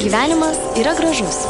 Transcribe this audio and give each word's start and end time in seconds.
Gyvenimas 0.00 0.56
yra 0.80 0.94
gražus. 0.94 1.44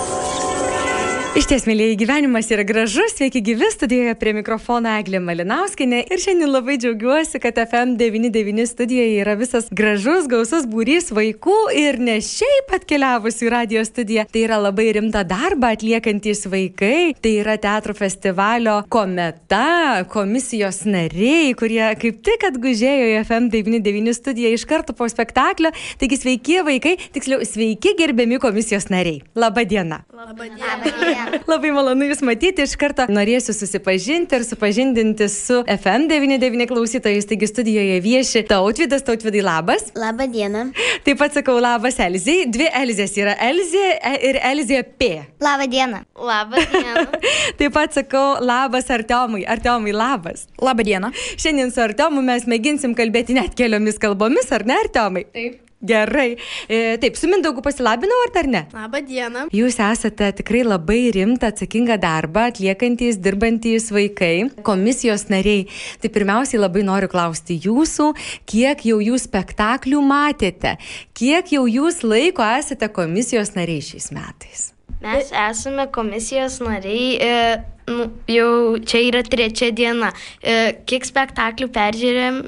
Iš 1.31 1.47
ties, 1.47 1.63
mėlyje, 1.63 1.95
gyvenimas 2.01 2.49
yra 2.51 2.65
gražus, 2.67 3.13
sveiki 3.15 3.39
gyvi, 3.47 3.69
studijoje 3.71 4.17
prie 4.19 4.33
mikrofono 4.35 4.91
Eglė 4.99 5.21
Malinauskinė 5.23 6.01
ir 6.11 6.19
šiandien 6.19 6.51
labai 6.51 6.75
džiaugiuosi, 6.83 7.39
kad 7.39 7.55
FM99 7.63 8.67
studijoje 8.67 9.21
yra 9.23 9.37
visas 9.39 9.69
gražus, 9.71 10.27
gausus 10.27 10.67
būrys 10.67 11.13
vaikų 11.15 11.55
ir 11.79 12.01
ne 12.03 12.17
šiaip 12.27 12.75
atkeliavusių 12.81 13.47
į 13.47 13.53
radio 13.55 13.85
studiją, 13.87 14.25
tai 14.27 14.43
yra 14.49 14.59
labai 14.59 14.89
rimta 14.97 15.23
darba 15.23 15.71
atliekantis 15.77 16.49
vaikai, 16.51 17.13
tai 17.23 17.37
yra 17.45 17.55
teatro 17.63 17.95
festivalio 17.95 18.81
kometa, 18.91 20.03
komisijos 20.11 20.83
nariai, 20.91 21.55
kurie 21.55 21.85
kaip 22.03 22.19
tik 22.27 22.49
atgužėjo 22.51 23.07
į 23.13 23.15
FM99 23.23 24.17
studiją 24.19 24.51
iš 24.59 24.67
karto 24.67 24.99
po 24.99 25.07
spektaklio, 25.07 25.71
taigi 26.03 26.19
sveiki 26.25 26.59
vaikai, 26.67 26.99
tiksliau 27.15 27.47
sveiki 27.47 27.95
gerbiami 28.03 28.43
komisijos 28.43 28.91
nariai. 28.91 29.23
Labadiena. 29.39 30.03
Labadiena. 30.11 31.20
Labai 31.51 31.71
malonu 31.75 32.09
Jūs 32.11 32.23
matyti, 32.27 32.65
iš 32.67 32.77
karto 32.81 33.07
norėsiu 33.11 33.55
susipažinti 33.57 34.39
ir 34.39 34.45
supažindinti 34.47 35.29
su 35.33 35.61
FM99 35.71 36.67
klausytojais, 36.71 37.29
taigi 37.31 37.49
studijoje 37.51 38.01
vieši 38.05 38.43
Tautvidas, 38.49 39.05
Tautvidai 39.07 39.43
labas. 39.45 39.91
Labadiena. 39.99 40.67
Taip 41.07 41.21
pat 41.21 41.37
sakau 41.39 41.59
labas 41.63 41.99
Elzijai, 42.03 42.49
dvi 42.53 42.69
Elzės 42.83 43.17
yra 43.21 43.37
Elzė 43.51 43.87
e- 43.99 44.19
ir 44.31 44.41
Elzė 44.53 44.83
P. 44.99 45.11
Labadiena. 45.45 46.05
Labadiena. 46.17 47.07
Taip 47.61 47.75
pat 47.77 47.97
sakau 47.97 48.27
labas 48.45 48.91
Artiomui, 48.91 49.47
Artiomui 49.49 49.95
labas. 49.97 50.47
Labadiena. 50.61 51.13
Šiandien 51.41 51.73
su 51.75 51.83
Artiomu 51.85 52.23
mes 52.25 52.47
mėginsim 52.51 52.95
kalbėti 52.99 53.37
net 53.39 53.57
keliomis 53.59 54.01
kalbomis, 54.03 54.53
ar 54.55 54.67
ne 54.69 54.79
Artiomai? 54.85 55.27
Taip. 55.35 55.67
Gerai. 55.81 56.37
E, 56.69 56.97
taip, 57.01 57.17
su 57.17 57.29
Mindaugu 57.31 57.63
pasilabinau, 57.65 58.19
ar 58.27 58.33
dar 58.35 58.49
ne? 58.53 58.61
Labadiena. 58.77 59.47
Jūs 59.55 59.79
esate 59.81 60.29
tikrai 60.37 60.61
labai 60.67 61.07
rimtą, 61.17 61.49
atsakingą 61.55 61.97
darbą 62.03 62.51
atliekantys, 62.51 63.17
dirbantys 63.25 63.89
vaikai, 63.95 64.51
komisijos 64.67 65.31
nariai. 65.33 65.65
Tai 66.03 66.13
pirmiausiai 66.13 66.61
labai 66.61 66.85
noriu 66.85 67.09
klausti 67.09 67.57
jūsų, 67.65 68.11
kiek 68.53 68.85
jau 68.91 69.01
jūs 69.01 69.25
spektaklių 69.31 70.05
matėte, 70.05 70.77
kiek 71.17 71.49
jau 71.57 71.65
jūs 71.65 72.05
laiko 72.05 72.45
esate 72.45 72.93
komisijos 72.93 73.57
nariai 73.57 73.81
šiais 73.81 74.13
metais. 74.13 74.69
Mes 75.01 75.33
esame 75.33 75.89
komisijos 75.89 76.61
nariai. 76.61 77.17
E, 77.25 77.61
nu, 77.89 78.11
jau 78.29 78.51
čia 78.85 79.07
yra 79.09 79.25
trečia 79.25 79.73
diena. 79.73 80.13
E, 80.45 80.75
kiek 80.85 81.09
spektaklių 81.09 81.73
peržiūrėjom, 81.73 82.43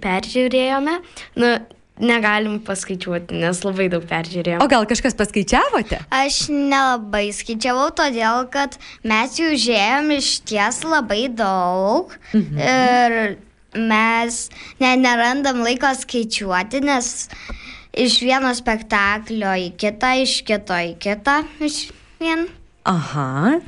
peržiūrėjome? 0.00 1.02
Nu, 1.36 1.58
negalim 2.00 2.58
paskaičiuoti, 2.64 3.38
nes 3.42 3.60
labai 3.64 3.88
daug 3.92 4.04
peržiūrėjome. 4.08 4.62
O 4.64 4.70
gal 4.70 4.86
kažkas 4.88 5.16
paskaičiavote? 5.18 6.00
Aš 6.14 6.46
nelabai 6.52 7.28
skaičiavau, 7.34 7.90
todėl 7.98 8.46
kad 8.52 8.78
mes 9.06 9.38
jų 9.40 9.52
žiūrėjom 9.54 10.12
iš 10.18 10.32
ties 10.48 10.82
labai 10.86 11.26
daug. 11.32 12.14
Mhm. 12.32 12.62
Ir 12.62 13.18
mes 13.78 14.38
ne, 14.80 14.92
nerandam 14.96 15.62
laiko 15.64 15.90
skaičiuoti, 15.94 16.82
nes 16.86 17.28
iš 17.98 18.20
vieno 18.24 18.52
spektaklio 18.56 19.52
į 19.66 19.72
kitą, 19.80 20.14
iš 20.22 20.40
kito 20.48 20.76
į 20.76 20.94
kitą, 21.02 21.42
iš 21.60 21.88
vien. 22.22 22.46
Aha. 22.88 23.58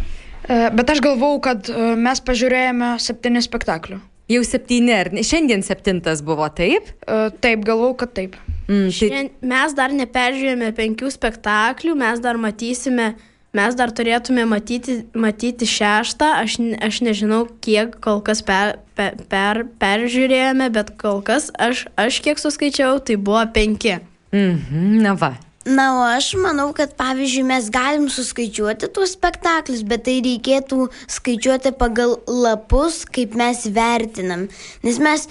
E, 0.48 0.70
Bet 0.75 0.95
aš 0.95 1.03
galvau, 1.05 1.36
kad 1.42 1.69
e, 1.69 1.95
mes 2.01 2.23
pažiūrėjome 2.25 2.95
septyni 3.03 3.42
spektaklių. 3.45 4.01
Jau 4.31 4.45
septyni, 4.47 4.92
ar 4.95 5.11
ne? 5.14 5.25
Šiandien 5.27 5.64
septintas 5.67 6.23
buvo, 6.23 6.47
taip? 6.55 6.92
E, 7.03 7.19
Taip, 7.42 7.64
galvau, 7.67 7.91
kad 7.98 8.12
taip. 8.14 8.36
Mm, 8.69 8.86
tai, 8.86 8.95
Šiandien 8.95 9.33
Mes 9.50 9.75
dar 9.75 9.95
neperžiūrėjome 9.97 10.70
penkių 10.77 11.11
spektaklių, 11.11 11.97
mes 11.98 12.23
dar 12.23 12.39
matysime, 12.39 13.08
mes 13.56 13.75
dar 13.75 13.91
turėtume 13.91 14.47
matyti, 14.47 15.01
matyti 15.19 15.67
šeštą, 15.67 16.31
aš, 16.45 16.61
aš 16.78 17.03
nežinau, 17.08 17.42
kiek 17.64 17.98
kol 18.05 18.23
kas 18.23 18.45
per, 18.47 18.78
per, 18.95 19.18
per, 19.33 19.64
peržiūrėjome, 19.83 20.70
bet 20.79 20.95
kol 21.01 21.24
kas 21.27 21.51
aš, 21.58 21.89
aš 21.98 22.23
kiek 22.23 22.39
suskaičiau, 22.39 23.02
tai 23.02 23.18
buvo 23.18 23.42
penki. 23.55 23.98
mhm, 24.30 25.01
na 25.02 25.18
va. 25.18 25.35
Na, 25.69 25.87
o 25.93 26.05
aš 26.09 26.31
manau, 26.41 26.71
kad 26.73 26.95
pavyzdžiui 26.97 27.43
mes 27.45 27.67
galim 27.69 28.07
suskaičiuoti 28.09 28.89
tuos 28.97 29.13
spektaklius, 29.13 29.83
bet 29.85 30.07
tai 30.07 30.15
reikėtų 30.25 30.87
skaičiuoti 31.05 31.75
pagal 31.77 32.15
lapus, 32.25 33.03
kaip 33.05 33.37
mes 33.37 33.67
vertinam. 33.69 34.47
Nes 34.81 34.97
mes 35.05 35.27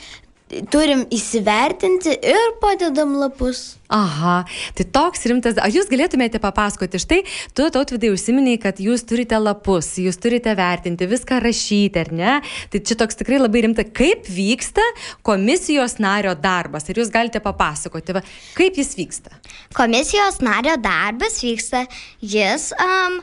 turim 0.72 1.04
įsivertinti 1.14 2.14
ir 2.26 2.56
padedam 2.62 3.14
lapus. 3.20 3.76
Aha, 3.94 4.44
tai 4.78 4.86
toks 4.94 5.24
rimtas. 5.30 5.58
Ar 5.62 5.72
jūs 5.74 5.90
galėtumėte 5.90 6.42
papasakoti, 6.42 7.02
štai 7.02 7.20
tu 7.58 7.66
tautvidai 7.74 8.12
užsiminiai, 8.14 8.60
kad 8.62 8.82
jūs 8.82 9.06
turite 9.10 9.38
lapus, 9.42 9.96
jūs 10.02 10.20
turite 10.22 10.54
vertinti, 10.58 11.08
viską 11.10 11.40
rašyti, 11.42 12.04
ar 12.04 12.12
ne? 12.14 12.36
Tai 12.74 12.84
čia 12.86 12.98
toks 13.00 13.18
tikrai 13.22 13.42
labai 13.42 13.64
rimta. 13.66 13.86
Kaip 13.86 14.30
vyksta 14.30 14.86
komisijos 15.26 15.98
nario 16.02 16.36
darbas? 16.38 16.90
Ir 16.90 17.02
jūs 17.02 17.14
galite 17.14 17.42
papasakoti, 17.44 18.18
va, 18.18 18.26
kaip 18.58 18.78
jis 18.78 18.94
vyksta? 19.00 19.34
Komisijos 19.78 20.42
nario 20.46 20.78
darbas 20.82 21.42
vyksta, 21.46 21.86
jis 22.22 22.70
um, 22.78 23.22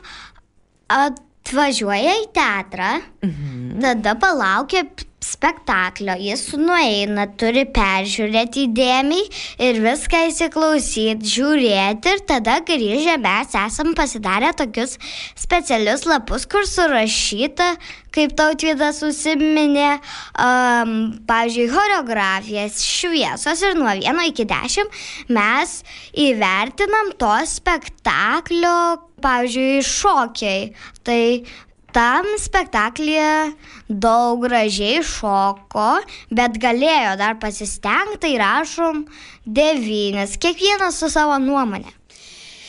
atvažiuoja 1.47 2.17
į 2.23 2.31
teatrą, 2.35 2.97
mhm. 3.23 3.77
tada 3.79 4.17
palaukia 4.19 4.83
spektaklio, 5.27 6.13
jis 6.21 6.43
nueina, 6.59 7.25
turi 7.39 7.63
peržiūrėti 7.73 8.67
įdėmiai 8.67 9.23
ir 9.65 9.79
viską 9.83 10.21
įsiklausyti, 10.29 11.31
žiūrėti 11.33 12.13
ir 12.13 12.21
tada 12.29 12.59
grįžę 12.67 13.17
mes 13.23 13.55
esam 13.59 13.93
pasidarę 13.97 14.53
tokius 14.59 14.95
specialius 15.35 16.05
lapus, 16.07 16.45
kur 16.49 16.67
surašyta, 16.69 17.73
kaip 18.13 18.37
tautvydas 18.37 19.01
užsiminė, 19.07 19.97
um, 20.37 20.95
pavyzdžiui, 21.27 21.67
choreografijas, 21.73 22.79
šviesos 22.85 23.65
ir 23.67 23.77
nuo 23.79 23.91
1 23.97 24.23
iki 24.29 24.47
10 24.47 25.03
mes 25.33 25.75
įvertinam 26.27 27.13
to 27.19 27.35
spektaklio, 27.57 29.06
pavyzdžiui, 29.23 29.83
šokiai. 29.85 30.67
Tai 31.07 31.21
tam 31.95 32.27
spektaklyje 32.39 33.53
daug 33.89 34.43
gražiai 34.45 35.01
šoko, 35.05 35.89
bet 36.29 36.59
galėjo 36.61 37.15
dar 37.19 37.37
pasistengti, 37.41 38.19
tai 38.25 38.33
rašom 38.41 39.05
devynis, 39.45 40.37
kiekvienas 40.41 40.99
su 41.01 41.09
savo 41.09 41.39
nuomonė. 41.41 41.93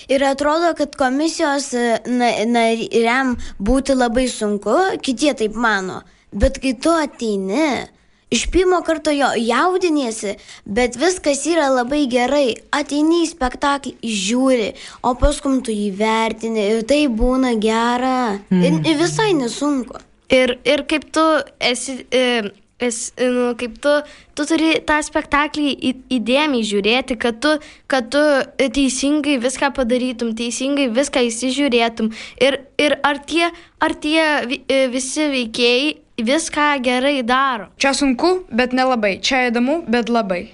Ir 0.08 0.24
atrodo, 0.24 0.72
kad 0.72 0.94
komisijos 0.96 1.72
e, 1.76 1.98
na- 2.08 2.46
nariam 2.48 3.34
būti 3.60 3.92
labai 3.92 4.24
sunku, 4.32 4.76
kiti 5.04 5.34
taip 5.36 5.52
mano. 5.52 6.00
Bet 6.32 6.56
kai 6.62 6.72
tu 6.80 6.92
ateini, 6.96 7.88
iš 8.30 8.46
pirmo 8.50 8.80
karto 8.86 9.10
jo 9.10 9.28
jaudiniesi, 9.36 10.34
bet 10.64 10.96
viskas 11.00 11.46
yra 11.48 11.68
labai 11.72 12.04
gerai. 12.10 12.46
Ateini 12.74 13.22
į 13.24 13.30
spektaklį, 13.32 13.96
žiūri, 14.04 14.70
o 15.02 15.14
paskui 15.18 15.60
tu 15.64 15.74
įvertini 15.74 16.68
ir 16.74 16.86
tai 16.88 17.06
būna 17.08 17.56
gera. 17.62 18.38
Ir, 18.52 18.80
ir 18.84 18.96
visai 19.00 19.32
nesunku. 19.38 20.00
Ir, 20.28 20.58
ir 20.68 20.84
kaip 20.84 21.06
tu 21.14 21.22
esi, 21.64 22.02
e, 22.12 22.50
esi 22.84 23.28
nu, 23.32 23.46
kaip 23.56 23.78
tu, 23.80 23.94
tu 24.36 24.44
turi 24.50 24.74
tą 24.84 24.98
spektaklį 25.06 25.70
į, 25.72 25.92
įdėmiai 26.18 26.66
žiūrėti, 26.68 27.16
kad 27.20 27.38
tu, 27.40 27.54
kad 27.88 28.10
tu 28.12 28.20
teisingai 28.60 29.38
viską 29.40 29.72
padarytum, 29.78 30.34
teisingai 30.36 30.90
viską 30.92 31.24
įsižiūrėtum. 31.30 32.12
Ir, 32.44 32.60
ir 32.76 32.98
ar 33.08 33.22
tie, 33.24 33.48
ar 33.80 33.96
tie 33.96 34.20
e, 34.20 34.84
visi 34.92 35.30
veikėjai 35.32 35.96
viską 36.18 36.82
gerai 36.82 37.22
daro. 37.22 37.68
Čia 37.78 37.94
sunku, 37.94 38.42
bet 38.50 38.74
nelabai. 38.76 39.18
Čia 39.22 39.48
įdomu, 39.52 39.82
bet 39.88 40.10
labai. 40.10 40.48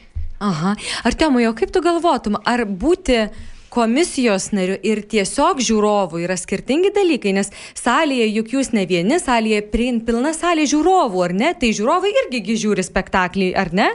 Aha. 0.45 0.75
Ar 1.05 1.17
Temai, 1.17 1.47
o 1.49 1.55
kaip 1.57 1.73
tu 1.73 1.81
galvotum, 1.81 2.37
ar 2.45 2.67
būti 2.69 3.29
komisijos 3.75 4.53
nariu 4.55 4.77
ir 4.87 5.01
tiesiog 5.11 5.59
žiūrovų 5.65 6.21
yra 6.23 6.37
skirtingi 6.39 6.93
dalykai, 6.95 7.33
nes 7.35 7.51
salėje 7.79 8.29
juk 8.37 8.53
jūs 8.55 8.71
ne 8.77 8.85
vieni, 8.87 9.19
salėje 9.19 9.65
pilna 10.07 10.31
salė 10.37 10.69
žiūrovų, 10.71 11.25
ar 11.27 11.35
ne? 11.35 11.51
Tai 11.59 11.73
žiūrovai 11.75 12.13
irgi 12.23 12.43
gi 12.47 12.59
žiūri 12.67 12.85
spektaklį, 12.87 13.51
ar 13.59 13.73
ne? 13.75 13.89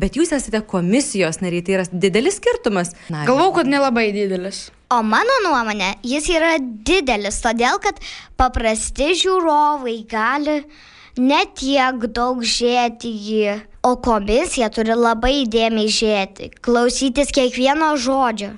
Bet 0.00 0.18
jūs 0.18 0.34
esate 0.34 0.62
komisijos 0.72 1.38
nariai, 1.44 1.62
tai 1.66 1.78
yra 1.78 1.86
didelis 1.92 2.40
skirtumas. 2.40 2.94
Galvau, 3.10 3.52
kad 3.54 3.70
nelabai 3.70 4.08
didelis. 4.16 4.68
O 4.90 5.02
mano 5.06 5.36
nuomonė, 5.44 5.92
jis 6.02 6.26
yra 6.34 6.56
didelis, 6.58 7.38
todėl 7.44 7.78
kad 7.82 8.00
paprasti 8.40 9.12
žiūrovai 9.20 10.00
gali 10.10 10.64
netiek 11.18 12.06
daug 12.14 12.42
žiūrėti 12.44 13.10
jį, 13.10 13.58
o 13.86 13.96
komisija 14.04 14.70
turi 14.74 14.94
labai 14.94 15.42
įdėmiai 15.44 15.90
žiūrėti, 15.90 16.50
klausytis 16.62 17.32
kiekvieno 17.34 17.94
žodžio. 17.96 18.54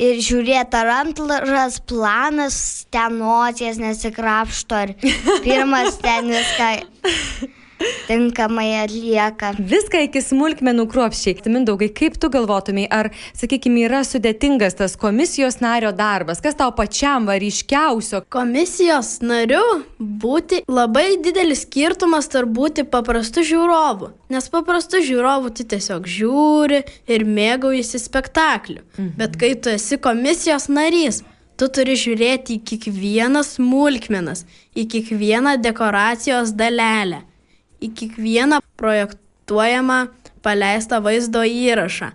Ir 0.00 0.20
žiūrėti, 0.24 0.78
ar 0.80 0.88
antras 1.02 1.76
planas 1.84 2.56
ten 2.94 3.18
nosies 3.20 3.76
nesikrapšto, 3.82 4.84
ar 4.86 4.94
pirmas 5.44 5.98
ten 6.00 6.30
viską 6.32 6.70
tinkamai 8.08 8.68
atlieka. 8.82 9.52
Viską 9.58 10.04
iki 10.06 10.22
smulkmenų 10.24 10.86
kruopščiai. 10.90 11.38
Mindaugai, 11.50 11.90
kaip 11.94 12.18
tu 12.20 12.30
galvotumai, 12.32 12.86
ar, 12.92 13.10
sakykime, 13.38 13.84
yra 13.88 14.02
sudėtingas 14.06 14.76
tas 14.78 14.96
komisijos 15.00 15.60
nario 15.64 15.92
darbas? 15.96 16.42
Kas 16.44 16.58
tau 16.58 16.70
pačiam 16.76 17.28
variškiausio? 17.28 18.22
Komisijos 18.32 19.18
nariu 19.24 19.64
būti 19.98 20.62
labai 20.70 21.18
didelis 21.24 21.64
skirtumas 21.66 22.30
tarp 22.32 22.52
būti 22.56 22.86
paprastu 22.88 23.44
žiūrovu. 23.46 24.12
Nes 24.30 24.46
paprastu 24.52 25.02
žiūrovu 25.04 25.52
tu 25.56 25.66
tiesiog 25.70 26.06
žiūri 26.06 26.84
ir 27.10 27.26
mėgaujasi 27.26 28.00
spektakliu. 28.02 28.84
Mhm. 28.96 29.12
Bet 29.18 29.36
kai 29.40 29.54
tu 29.56 29.72
esi 29.72 29.98
komisijos 29.98 30.68
narys, 30.70 31.22
tu 31.60 31.68
turi 31.68 31.96
žiūrėti 31.98 32.56
į 32.56 32.62
kiekvieną 32.68 33.42
smulkmenas, 33.44 34.46
į 34.72 34.86
kiekvieną 34.94 35.58
dekoracijos 35.60 36.54
dalelę, 36.56 37.20
į 37.80 37.90
kiekvieną 37.96 38.60
projektuojamą 38.80 40.06
paleistą 40.44 41.00
vaizdo 41.04 41.42
įrašą. 41.44 42.12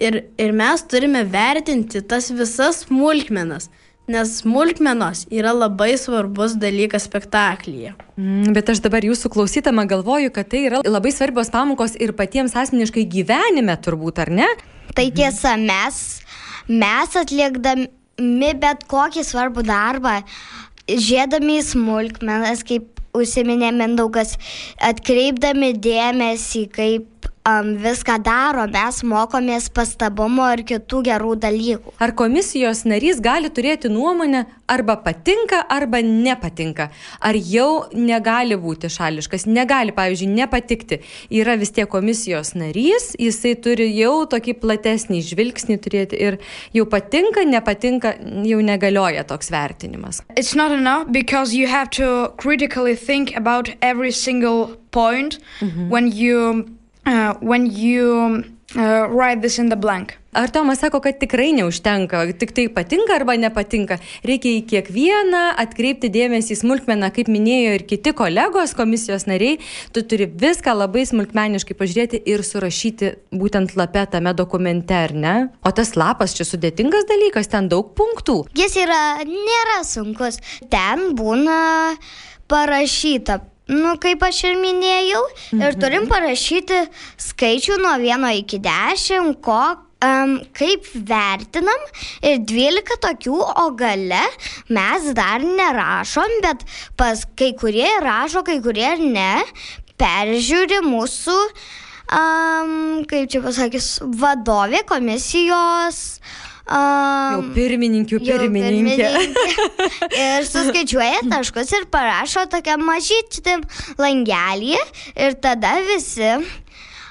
Ir, 0.00 0.22
ir 0.40 0.54
mes 0.56 0.82
turime 0.88 1.26
vertinti 1.28 2.00
tas 2.00 2.30
visas 2.32 2.86
smulkmenas, 2.86 3.68
nes 4.10 4.32
smulkmenos 4.40 5.26
yra 5.30 5.52
labai 5.54 5.92
svarbus 6.00 6.56
dalykas 6.58 7.04
spektaklyje. 7.06 7.92
Mm, 8.16 8.54
bet 8.56 8.72
aš 8.72 8.80
dabar 8.86 9.04
jūsų 9.06 9.30
klausydama 9.34 9.84
galvoju, 9.90 10.32
kad 10.34 10.48
tai 10.50 10.64
yra 10.70 10.80
labai 10.86 11.12
svarbios 11.14 11.52
pamokos 11.52 11.98
ir 12.00 12.14
patiems 12.16 12.56
asmeniškai 12.56 13.04
gyvenime 13.12 13.76
turbūt, 13.84 14.22
ar 14.24 14.32
ne? 14.40 14.48
Tai 14.96 15.06
tiesa, 15.14 15.54
mes, 15.60 16.00
mes 16.66 17.20
atlikdami 17.20 18.54
bet 18.60 18.86
kokį 18.90 19.24
svarbų 19.24 19.64
darbą, 19.68 20.20
žiedami 20.88 21.60
smulkmenas, 21.64 22.64
kaip 22.66 22.99
užsiminė 23.16 23.72
Mindaugas, 23.76 24.36
atkreipdami 24.90 25.72
dėmesį, 25.82 26.66
kaip 26.74 27.19
um, 27.50 27.74
viską 27.80 28.18
daro, 28.24 28.64
mes 28.70 29.00
mokomės 29.06 29.68
pastabumo 29.74 30.46
ir 30.54 30.62
kitų 30.68 31.02
gerų 31.08 31.34
dalykų. 31.42 31.94
Ar 32.02 32.14
komisijos 32.16 32.84
narys 32.88 33.20
gali 33.22 33.50
turėti 33.52 33.90
nuomonę 33.92 34.44
arba 34.70 34.96
patinka, 35.04 35.62
arba 35.68 36.02
nepatinka? 36.06 36.90
Ar 37.20 37.38
jau 37.38 37.86
negali 37.94 38.58
būti 38.60 38.90
šališkas, 38.92 39.46
negali, 39.50 39.94
pavyzdžiui, 39.96 40.30
nepatikti? 40.40 41.00
Yra 41.40 41.56
vis 41.60 41.74
tiek 41.74 41.90
komisijos 41.90 42.54
narys, 42.58 43.12
jisai 43.20 43.56
turi 43.62 43.90
jau 43.96 44.24
tokį 44.30 44.56
platesnį 44.62 45.22
žvilgsnį 45.30 45.78
turėti 45.82 46.20
ir 46.20 46.40
jau 46.76 46.86
patinka, 46.90 47.44
nepatinka, 47.48 48.14
jau 48.46 48.60
negalioja 48.64 49.26
toks 49.28 49.50
vertinimas. 49.52 50.22
It's 50.36 50.54
not 50.54 50.72
enough 50.72 51.10
because 51.10 51.54
you 51.54 51.66
have 51.66 51.90
to 51.98 52.32
critically 52.36 52.96
think 52.96 53.34
about 53.36 53.70
every 53.80 54.12
single 54.12 54.76
point 54.90 55.38
mm-hmm. 55.60 55.88
when 55.88 56.10
you 56.10 56.79
uh, 57.10 57.34
when 57.40 57.66
you 57.66 58.44
uh, 58.76 59.08
write 59.10 59.42
this 59.42 59.58
in 59.58 59.68
the 59.68 59.76
blank. 59.76 60.16
Ar 60.32 60.46
Tomas 60.48 60.78
sako, 60.78 61.00
kad 61.02 61.16
tikrai 61.18 61.48
neužtenka, 61.56 62.22
tik 62.38 62.52
tai 62.54 62.68
patinka 62.70 63.16
arba 63.18 63.34
nepatinka. 63.34 63.96
Reikia 64.22 64.52
į 64.60 64.60
kiekvieną 64.70 65.40
atkreipti 65.58 66.06
dėmesį 66.14 66.54
į 66.54 66.58
smulkmeną, 66.60 67.08
kaip 67.16 67.26
minėjo 67.26 67.72
ir 67.74 67.84
kiti 67.90 68.12
kolegos, 68.14 68.76
komisijos 68.78 69.26
nariai. 69.26 69.58
Tu 69.90 70.04
turi 70.06 70.30
viską 70.30 70.76
labai 70.78 71.02
smulkmeniškai 71.10 71.74
pažiūrėti 71.74 72.22
ir 72.30 72.46
surašyti 72.46 73.10
būtent 73.34 73.74
lapę 73.74 74.06
tame 74.14 74.36
dokumente, 74.38 74.94
ar 74.94 75.16
ne? 75.18 75.36
O 75.66 75.74
tas 75.74 75.96
lapas 75.98 76.38
čia 76.38 76.46
sudėtingas 76.46 77.10
dalykas, 77.10 77.50
ten 77.50 77.66
daug 77.72 77.90
punktų. 77.98 78.44
Jis 78.54 78.78
yra, 78.86 79.02
nėra 79.26 79.82
sunkus. 79.82 80.38
Ten 80.70 81.10
būna 81.18 81.58
parašyta 82.46 83.42
Nu, 83.70 83.94
kaip 84.02 84.24
aš 84.26 84.42
ir 84.48 84.56
minėjau, 84.58 85.20
mhm. 85.52 85.62
ir 85.62 85.78
turim 85.78 86.08
parašyti 86.10 86.82
skaičių 87.22 87.78
nuo 87.82 87.94
1 88.02 88.26
iki 88.40 88.58
10, 88.64 89.36
ko, 89.44 89.60
um, 90.04 90.38
kaip 90.56 90.88
vertinam 90.94 91.84
ir 92.26 92.40
12 92.50 92.98
tokių, 93.04 93.36
o 93.38 93.66
gale 93.78 94.22
mes 94.74 95.10
dar 95.16 95.44
nerašom, 95.44 96.40
bet 96.44 96.64
pas 96.98 97.22
kai 97.38 97.52
kurie 97.60 97.88
rašo, 98.02 98.42
kai 98.46 98.58
kurie 98.64 98.90
ne, 99.04 99.44
peržiūri 100.00 100.80
mūsų, 100.86 101.38
um, 102.16 102.76
kaip 103.10 103.30
čia 103.30 103.44
pasakys, 103.44 103.98
vadovė 104.02 104.82
komisijos. 104.88 106.20
Um, 106.70 107.34
jau 107.34 107.42
pirmininkių 107.56 108.20
pirmininkė. 108.22 109.10
pirmininkė. 109.10 109.68
ir 110.24 110.46
suskaičiuoja 110.46 111.24
taškus 111.32 111.74
ir 111.80 111.88
parašo 111.90 112.46
tokią 112.52 112.78
mažytį 112.78 113.56
langelį 113.98 114.76
ir 114.78 115.38
tada 115.42 115.78
visi 115.88 116.36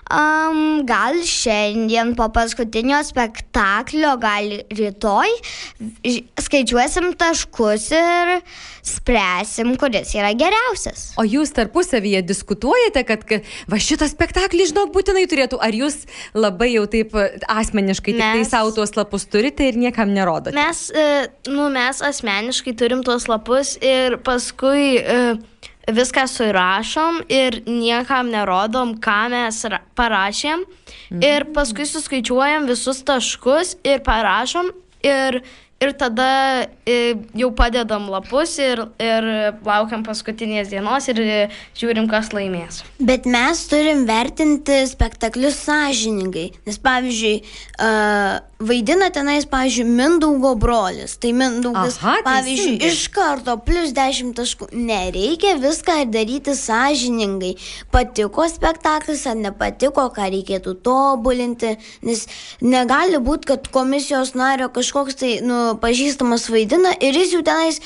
Um, 0.10 0.88
gal 0.90 1.20
šiandien 1.22 2.16
po 2.18 2.26
paskutinio 2.34 2.98
spektaklio, 3.06 4.16
gal 4.18 4.56
rytoj 4.74 5.36
skaičiuosim 6.42 7.12
taškus 7.20 7.86
ir 7.94 8.32
spręsim, 8.90 9.76
kuris 9.80 10.14
yra 10.18 10.32
geriausias. 10.38 11.10
O 11.20 11.26
jūs 11.28 11.54
tarpusavyje 11.56 12.24
diskutuojate, 12.28 13.04
kad, 13.08 13.26
kad 13.30 13.48
va 13.70 13.80
šitą 13.82 14.10
spektaklį, 14.10 14.70
žinok, 14.72 14.92
būtinai 14.96 15.26
turėtų, 15.30 15.60
ar 15.62 15.76
jūs 15.76 16.02
labai 16.38 16.74
jau 16.74 16.86
taip 16.92 17.16
asmeniškai 17.16 18.16
mes, 18.16 18.20
tik 18.20 18.42
tai 18.42 18.50
savo 18.50 18.74
tuos 18.76 18.96
lapus 18.98 19.28
turite 19.30 19.70
ir 19.70 19.80
niekam 19.80 20.14
nerodote? 20.16 20.56
Mes, 20.58 20.88
e, 20.92 21.30
nu, 21.52 21.70
mes 21.74 22.04
asmeniškai 22.06 22.76
turim 22.80 23.06
tuos 23.06 23.30
lapus 23.32 23.76
ir 23.86 24.20
paskui 24.26 24.98
e, 25.00 25.22
viską 25.92 26.26
surašom 26.30 27.24
ir 27.30 27.62
niekam 27.68 28.30
nerodom, 28.34 28.98
ką 29.02 29.22
mes 29.34 29.64
parašėm. 29.98 30.66
Mhm. 31.10 31.24
Ir 31.26 31.48
paskui 31.56 31.88
suskaičiuojam 31.90 32.70
visus 32.70 33.02
taškus 33.06 33.78
ir 33.84 34.04
parašom. 34.06 34.72
Ir 35.06 35.42
ir 35.80 35.94
tada 35.98 36.68
e, 36.88 37.16
jau 37.40 37.52
padedam 37.56 38.10
lapus 38.12 38.58
ir, 38.60 38.82
ir 39.00 39.30
laukiam 39.66 40.04
paskutinės 40.04 40.72
dienos 40.74 41.08
ir 41.12 41.22
žiūrim, 41.80 42.10
kas 42.12 42.34
laimės. 42.36 42.84
Bet 43.00 43.28
mes 43.30 43.64
turim 43.72 44.06
vertinti 44.10 44.82
spektaklius 44.92 45.62
sąžiningai. 45.64 46.50
Nes 46.68 46.80
pavyzdžiui, 46.84 47.36
uh, 47.80 48.40
vaidina 48.60 49.08
tenais, 49.10 49.46
pavyzdžiui, 49.48 49.86
Mindaugo 49.88 50.54
brolis. 50.60 51.16
Tai 51.18 51.32
Mindaugas, 51.34 51.98
Aha, 52.02 52.18
pavyzdžiui, 52.26 52.76
teisingai. 52.80 52.92
iš 52.92 53.08
karto 53.16 53.56
plus 53.64 53.94
10 53.96 54.34
taškų. 54.36 54.70
Nereikia 54.76 55.56
viską 55.62 56.02
daryti 56.12 56.56
sąžiningai. 56.60 57.56
Patiko 57.92 58.48
spektaklis 58.52 59.24
ar 59.32 59.40
nepatiko, 59.40 60.10
ką 60.16 60.28
reikėtų 60.36 60.76
tobulinti. 60.84 61.78
Nes 62.04 62.26
negali 62.62 63.22
būti, 63.24 63.54
kad 63.54 63.72
komisijos 63.72 64.36
nario 64.36 64.68
kažkoks 64.76 65.20
tai, 65.24 65.34
nu, 65.46 65.69
pažįstamas 65.78 66.50
vaidina 66.50 66.94
ir 67.04 67.18
jis 67.20 67.34
jau 67.36 67.42
tenais, 67.46 67.82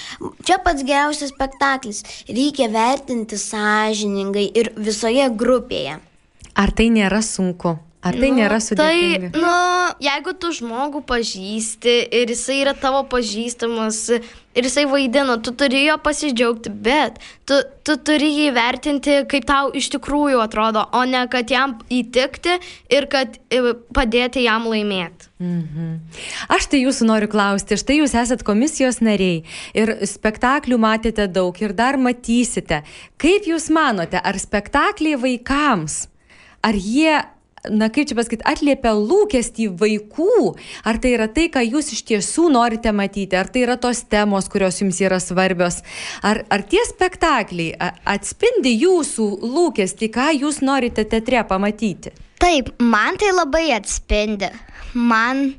čia 0.48 0.60
pats 0.64 0.86
geriausias 0.86 1.34
spektaklis. 1.36 2.04
Reikia 2.30 2.70
vertinti 2.74 3.40
sąžiningai 3.40 4.48
ir 4.56 4.72
visoje 4.78 5.30
grupėje. 5.44 6.00
Ar 6.54 6.72
tai 6.72 6.90
nėra 6.94 7.24
sunku? 7.26 7.78
Ar 8.04 8.18
tai 8.20 8.30
nu, 8.34 8.38
nėra 8.42 8.60
sudėtinga? 8.60 9.32
Tai, 9.32 9.42
nu, 9.42 9.58
jeigu 10.04 10.34
tu 10.36 10.52
žmogų 10.58 11.04
pažįsti 11.08 11.94
ir 12.20 12.34
jisai 12.34 12.60
yra 12.60 12.74
tavo 12.76 13.06
pažįstamas 13.08 14.00
ir 14.54 14.68
jisai 14.68 14.84
vaidino, 14.92 15.38
tu 15.40 15.54
turi 15.56 15.86
jo 15.86 15.96
pasidžiaugti, 16.04 16.72
bet 16.84 17.22
tu, 17.48 17.62
tu 17.88 17.96
turi 18.06 18.30
jį 18.34 18.50
vertinti, 18.56 19.16
kaip 19.32 19.48
tau 19.48 19.72
iš 19.72 19.88
tikrųjų 19.96 20.42
atrodo, 20.44 20.84
o 20.92 21.04
ne 21.08 21.24
kad 21.32 21.50
jam 21.52 21.78
įtikti 21.88 22.60
ir 22.94 23.08
kad 23.12 23.40
e, 23.48 23.74
padėti 23.96 24.44
jam 24.44 24.68
laimėti. 24.70 25.32
Mhm. 25.44 25.94
Aš 26.54 26.70
tai 26.72 26.84
jūsų 26.84 27.08
noriu 27.08 27.32
klausti, 27.32 27.80
štai 27.80 28.02
jūs 28.02 28.16
esat 28.20 28.44
komisijos 28.48 29.00
nariai 29.04 29.46
ir 29.76 29.96
spektaklių 30.08 30.80
matėte 30.80 31.28
daug 31.32 31.56
ir 31.64 31.76
dar 31.76 31.96
matysite. 32.00 32.84
Kaip 33.16 33.48
jūs 33.48 33.72
manote, 33.74 34.20
ar 34.20 34.40
spektakliai 34.40 35.20
vaikams, 35.20 36.04
ar 36.64 36.78
jie 36.80 37.24
na 37.70 37.90
kaip 37.90 38.10
čia 38.10 38.18
pasakyti, 38.18 38.44
atliepia 38.48 38.92
lūkestį 38.98 39.70
vaikų, 39.80 40.54
ar 40.88 41.00
tai 41.00 41.14
yra 41.16 41.30
tai, 41.32 41.48
ką 41.54 41.64
jūs 41.64 41.94
iš 41.96 42.02
tiesų 42.10 42.50
norite 42.52 42.92
matyti, 42.96 43.38
ar 43.40 43.48
tai 43.52 43.64
yra 43.64 43.78
tos 43.80 44.04
temos, 44.12 44.50
kurios 44.52 44.82
jums 44.82 45.00
yra 45.04 45.20
svarbios, 45.24 45.80
ar, 46.26 46.44
ar 46.52 46.66
tie 46.68 46.84
spektakliai 46.90 47.78
atspindi 48.16 48.76
jūsų 48.84 49.30
lūkestį, 49.46 50.12
ką 50.12 50.28
jūs 50.42 50.60
norite 50.66 51.08
teatre 51.08 51.46
pamatyti. 51.48 52.14
Taip, 52.44 52.74
man 52.84 53.16
tai 53.22 53.32
labai 53.32 53.70
atspindi. 53.78 54.52
Man 54.94 55.54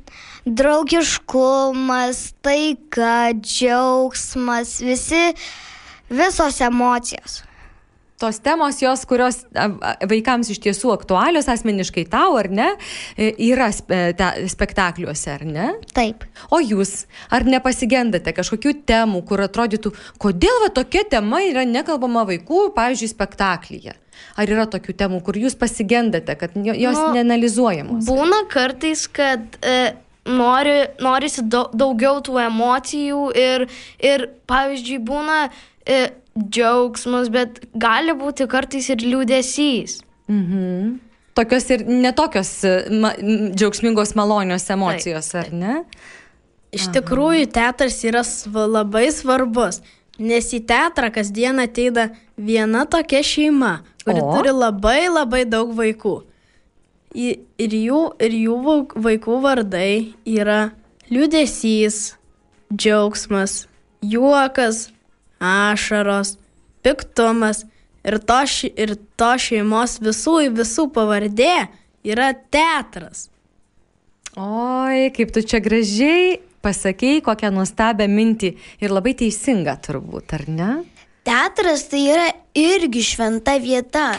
draugiškumas, 0.45 2.21
taika, 2.45 3.33
džiaugsmas, 3.33 4.77
visi, 4.85 5.25
visos 6.13 6.61
emocijos 6.61 7.41
tos 8.21 8.37
temos, 8.39 8.77
jos, 8.79 9.01
kurios 9.09 9.41
vaikams 10.07 10.49
iš 10.53 10.61
tiesų 10.63 10.93
aktualios 10.93 11.49
asmeniškai 11.51 12.05
tau, 12.11 12.37
ar 12.39 12.47
ne, 12.49 12.69
e, 13.17 13.33
yra 13.49 13.67
te, 13.75 14.29
spektakliuose, 14.51 15.33
ar 15.33 15.43
ne? 15.47 15.67
Taip. 15.95 16.23
O 16.55 16.61
jūs, 16.63 17.05
ar 17.33 17.43
nepasigendate 17.47 18.31
kažkokių 18.37 18.73
temų, 18.87 19.23
kur 19.27 19.43
atrodytų, 19.45 19.91
kodėl 20.21 20.61
va 20.63 20.71
tokia 20.77 21.03
tema 21.11 21.43
yra 21.43 21.65
nekalbama 21.67 22.23
vaikų, 22.31 22.69
pavyzdžiui, 22.77 23.11
spektaklyje? 23.11 23.97
Ar 24.39 24.47
yra 24.51 24.63
tokių 24.71 24.95
temų, 24.95 25.19
kur 25.27 25.35
jūs 25.35 25.55
pasigendate, 25.59 26.37
kad 26.39 26.55
jo- 26.55 26.75
jos 26.75 26.95
Nu, 26.95 27.11
neanalizuojamos? 27.19 28.07
Būna 28.07 28.45
kartais, 28.51 29.07
kad 29.11 29.59
e, 29.61 29.93
nori, 30.25 30.87
norisi 31.03 31.43
daug, 31.43 31.73
daugiau 31.75 32.21
tų 32.23 32.39
emocijų 32.47 33.25
ir, 33.35 33.67
ir 33.99 34.29
pavyzdžiui, 34.47 34.99
būna 35.03 35.49
e, 35.85 36.07
džiaugsmas, 36.35 37.29
bet 37.31 37.61
gali 37.73 38.15
būti 38.17 38.47
kartais 38.51 38.89
ir 38.91 39.03
liūdėsys. 39.03 40.01
Mhm. 40.31 40.95
Tokios 41.35 41.67
ir 41.71 41.83
netokios 41.87 42.51
e, 42.63 42.75
ma, 42.95 43.11
džiaugsmingos 43.19 44.13
malonios 44.15 44.69
emocijos, 44.71 45.33
ar 45.35 45.51
ne? 45.51 45.81
Iš 46.75 46.89
tikrųjų, 46.95 47.47
teatras 47.55 48.01
yra 48.07 48.23
sva, 48.27 48.65
labai 48.67 49.07
svarbus, 49.15 49.81
nes 50.19 50.47
į 50.55 50.61
teatrą 50.67 51.11
kasdien 51.15 51.59
ateina 51.63 52.09
viena 52.35 52.85
tokia 52.87 53.21
šeima, 53.23 53.77
kuri 54.03 54.23
O? 54.23 54.31
turi 54.35 54.55
labai 54.55 55.05
labai 55.11 55.43
daug 55.47 55.71
vaikų. 55.75 56.17
Ir 57.15 57.75
jų, 57.79 58.01
ir 58.19 58.35
jų 58.35 58.57
vaikų 59.05 59.37
vardai 59.43 59.91
yra 60.27 60.73
liūdėsys, 61.07 62.17
džiaugsmas, 62.75 63.65
juokas, 64.03 64.89
ašaros, 65.45 66.35
piktumas 66.85 67.63
ir 68.05 68.19
to, 68.21 68.41
ši, 68.49 68.71
ir 68.77 68.95
to 69.19 69.31
šeimos 69.41 69.99
visų 70.03 70.39
į 70.47 70.51
visų 70.59 70.89
pavardė 70.95 71.67
yra 72.05 72.33
teatras. 72.53 73.29
Oi, 74.35 75.09
kaip 75.15 75.31
tu 75.31 75.45
čia 75.47 75.61
gražiai 75.63 76.35
pasakėjai, 76.65 77.23
kokią 77.25 77.51
nuostabią 77.55 78.07
mintį 78.11 78.51
ir 78.83 78.93
labai 78.93 79.15
teisingą 79.17 79.77
turbūt, 79.85 80.33
ar 80.35 80.45
ne? 80.51 80.71
Teatras 81.25 81.87
tai 81.89 82.03
yra 82.11 82.25
irgi 82.57 83.01
šventa 83.05 83.55
vieta. 83.61 84.09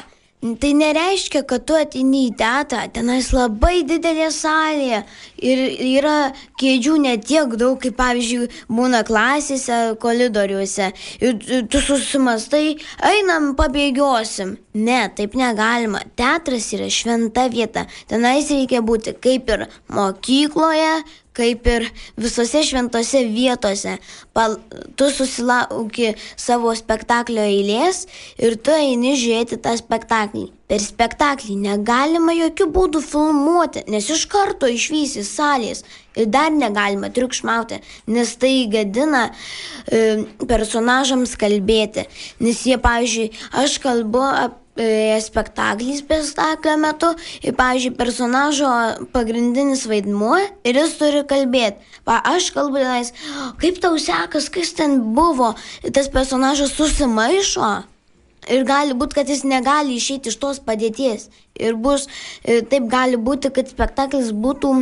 Tai 0.61 0.73
nereiškia, 0.79 1.43
kad 1.49 1.65
tu 1.67 1.75
ateini 1.75 2.27
į 2.29 2.35
teatrą, 2.39 2.85
tenais 2.95 3.31
labai 3.35 3.81
didelė 3.89 4.29
salė 4.35 5.01
ir 5.43 5.63
yra 5.87 6.33
kėdžių 6.61 6.97
ne 7.03 7.15
tiek 7.19 7.57
daug, 7.59 7.79
kaip 7.83 7.97
pavyzdžiui 7.99 8.49
būna 8.79 9.03
klasėse, 9.09 9.97
koridoriuose. 10.03 10.93
Ir 11.25 11.67
tu 11.73 11.83
susimastai, 11.83 12.77
einam, 13.11 13.55
pabėgiosim. 13.59 14.57
Ne, 14.77 15.01
taip 15.17 15.35
negalima. 15.41 16.05
Teatras 16.21 16.69
yra 16.77 16.91
šventa 16.93 17.49
vieta. 17.53 17.87
Tenais 18.11 18.51
reikia 18.53 18.85
būti 18.85 19.17
kaip 19.17 19.49
ir 19.55 19.67
mokykloje, 19.89 21.01
kaip 21.37 21.67
ir 21.71 21.89
visose 22.21 22.63
šventose 22.67 23.23
vietose. 23.31 23.97
Pal, 24.37 24.59
tu 24.97 25.09
susilauki 25.13 26.15
savo 26.37 26.73
spektaklio 26.77 27.45
eilės 27.45 28.05
ir 28.41 28.57
tu 28.57 28.75
eini 28.75 29.17
žiūrėti 29.19 29.61
tą 29.63 29.77
spektaklį. 29.81 30.49
Per 30.67 30.83
spektaklį 30.83 31.55
negalima 31.63 32.35
jokių 32.35 32.67
būdų 32.75 33.03
filmuoti, 33.05 33.85
nes 33.93 34.09
iš 34.11 34.25
karto 34.33 34.67
išvysi 34.67 35.23
salės. 35.23 35.85
Ir 36.17 36.27
dar 36.33 36.51
negalima 36.51 37.13
triukšmauti, 37.13 37.79
nes 38.11 38.33
tai 38.41 38.55
gadina 38.73 39.29
e, 39.29 40.25
personažams 40.49 41.37
kalbėti. 41.39 42.09
Nes 42.43 42.65
jie, 42.67 42.81
pavyzdžiui, 42.83 43.31
aš 43.63 43.79
kalbu 43.85 44.25
apie 44.27 44.66
e, 44.81 45.17
spektaklį 45.23 45.97
spektaklio 46.01 46.77
metu 46.81 47.11
ir, 47.41 47.57
pavyzdžiui, 47.59 47.95
personažo 47.99 48.71
pagrindinis 49.15 49.87
vaidmuo 49.91 50.39
ir 50.67 50.81
jis 50.81 50.97
turi 51.01 51.25
kalbėti. 51.29 51.83
Pa, 52.07 52.21
aš 52.35 52.53
kalbu 52.55 52.81
tenais, 52.83 53.13
kaip 53.61 53.81
tau 53.83 53.99
sekas, 54.01 54.51
kas 54.53 54.73
ten 54.79 55.01
buvo, 55.17 55.55
ir 55.83 55.95
tas 55.97 56.11
personažas 56.13 56.75
susimaišo. 56.77 57.71
Ir 58.53 58.63
gali 58.63 58.95
būti, 58.95 59.17
kad 59.19 59.31
jis 59.31 59.43
negali 59.43 59.97
išeiti 59.99 60.31
iš 60.31 60.37
tos 60.39 60.61
padėties. 60.63 61.27
Ir 61.59 61.75
bus, 61.83 62.07
e, 62.45 62.61
taip 62.63 62.87
gali 62.93 63.19
būti, 63.19 63.51
kad 63.51 63.67
spektaklis 63.73 64.31
būtų 64.31 64.75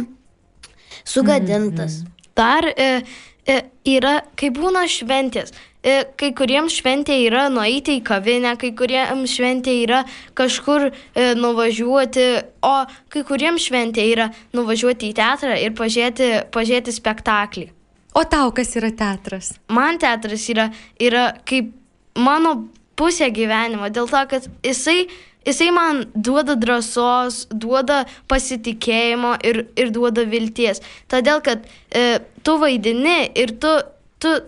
sugadintas. 1.08 2.02
Dar 2.36 2.66
e, 2.68 3.04
e, 3.46 3.60
yra, 3.88 4.18
kai 4.36 4.50
būna 4.52 4.84
šventės. 4.90 5.54
E, 5.84 5.98
kai 6.16 6.30
kuriems 6.32 6.78
šventė 6.78 7.18
yra 7.26 7.50
nueiti 7.52 7.98
į 7.98 8.04
kavinę, 8.08 8.54
kai 8.60 8.70
kuriems 8.76 9.34
šventė 9.36 9.74
yra 9.82 10.00
kažkur 10.38 10.88
e, 10.88 10.92
nuvažiuoti, 11.36 12.24
o 12.64 12.74
kai 13.12 13.24
kuriems 13.28 13.66
šventė 13.68 14.06
yra 14.08 14.30
nuvažiuoti 14.56 15.12
į 15.12 15.16
teatrą 15.20 15.58
ir 15.60 15.76
pažiūrėti, 15.76 16.30
pažiūrėti 16.54 16.96
spektaklį. 16.96 17.68
O 18.16 18.24
tau 18.30 18.48
kas 18.56 18.72
yra 18.80 18.94
teatras? 18.96 19.52
Man 19.68 20.00
teatras 20.00 20.48
yra, 20.48 20.70
yra 21.02 21.28
kaip 21.44 21.74
mano 22.16 22.56
pusė 22.96 23.28
gyvenimo, 23.34 23.90
dėl 23.92 24.08
to, 24.08 24.20
kad 24.30 24.48
jisai, 24.64 25.08
jisai 25.44 25.72
man 25.74 26.04
duoda 26.14 26.56
drąsos, 26.56 27.44
duoda 27.52 28.04
pasitikėjimo 28.30 29.36
ir, 29.44 29.66
ir 29.76 29.92
duoda 29.92 30.24
vilties. 30.30 30.80
Todėl, 31.12 31.44
kad 31.44 31.66
e, 31.90 32.22
tu 32.40 32.56
vaidini 32.62 33.18
ir 33.36 33.58
tu, 33.60 33.74
tu, 34.22 34.38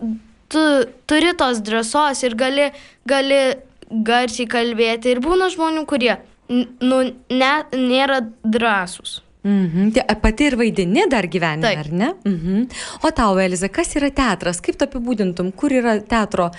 tu 0.49 0.63
turi 1.07 1.35
tos 1.39 1.61
drąsos 1.65 2.23
ir 2.27 2.37
gali, 2.39 2.71
gali 3.09 3.43
garsiai 3.91 4.49
kalbėti. 4.51 5.13
Ir 5.15 5.23
būna 5.25 5.51
žmonių, 5.53 5.85
kurie 5.89 6.17
nu, 6.49 6.99
ne, 7.31 7.53
nėra 7.75 8.21
drąsūs. 8.45 9.21
Mhm. 9.47 9.93
Pati 10.23 10.49
ir 10.49 10.57
vaidini 10.59 11.07
dar 11.11 11.29
gyvenime, 11.31 11.63
Taip. 11.63 11.79
ar 11.85 11.93
ne? 11.93 12.11
Mhm. 12.27 12.67
O 13.07 13.11
tau, 13.15 13.39
Eliza, 13.39 13.69
kas 13.69 13.95
yra 13.95 14.11
teatras? 14.11 14.61
Kaip 14.61 14.79
tu 14.79 14.89
apibūdintum, 14.89 15.53
kur 15.55 15.71
yra 15.71 16.01
teatro, 16.03 16.51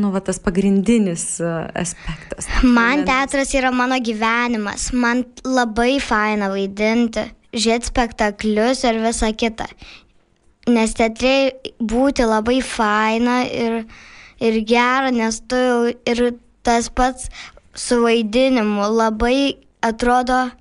nu, 0.00 0.10
va, 0.14 0.22
tas 0.24 0.40
pagrindinis 0.40 1.26
aspektas? 1.76 2.48
Man 2.64 3.04
teatras 3.04 3.52
yra 3.52 3.72
mano 3.72 4.00
gyvenimas. 4.00 4.92
Man 4.96 5.26
labai 5.44 5.98
faina 6.00 6.48
vaidinti, 6.52 7.26
žiūrėti 7.52 7.92
spektaklius 7.92 8.86
ir 8.88 9.02
visa 9.04 9.28
kita. 9.36 9.68
Nes 10.70 10.94
teatre 10.94 11.58
būti 11.78 12.22
labai 12.22 12.60
faina 12.62 13.42
ir, 13.50 13.80
ir 14.38 14.60
gera, 14.62 15.10
nes 15.10 15.40
tu 15.50 15.58
jau 15.58 15.80
ir 15.90 16.20
tas 16.62 16.86
pats 16.88 17.26
su 17.74 17.98
vaidinimu 18.04 18.86
labai 18.94 19.58
atrodo, 19.82 20.52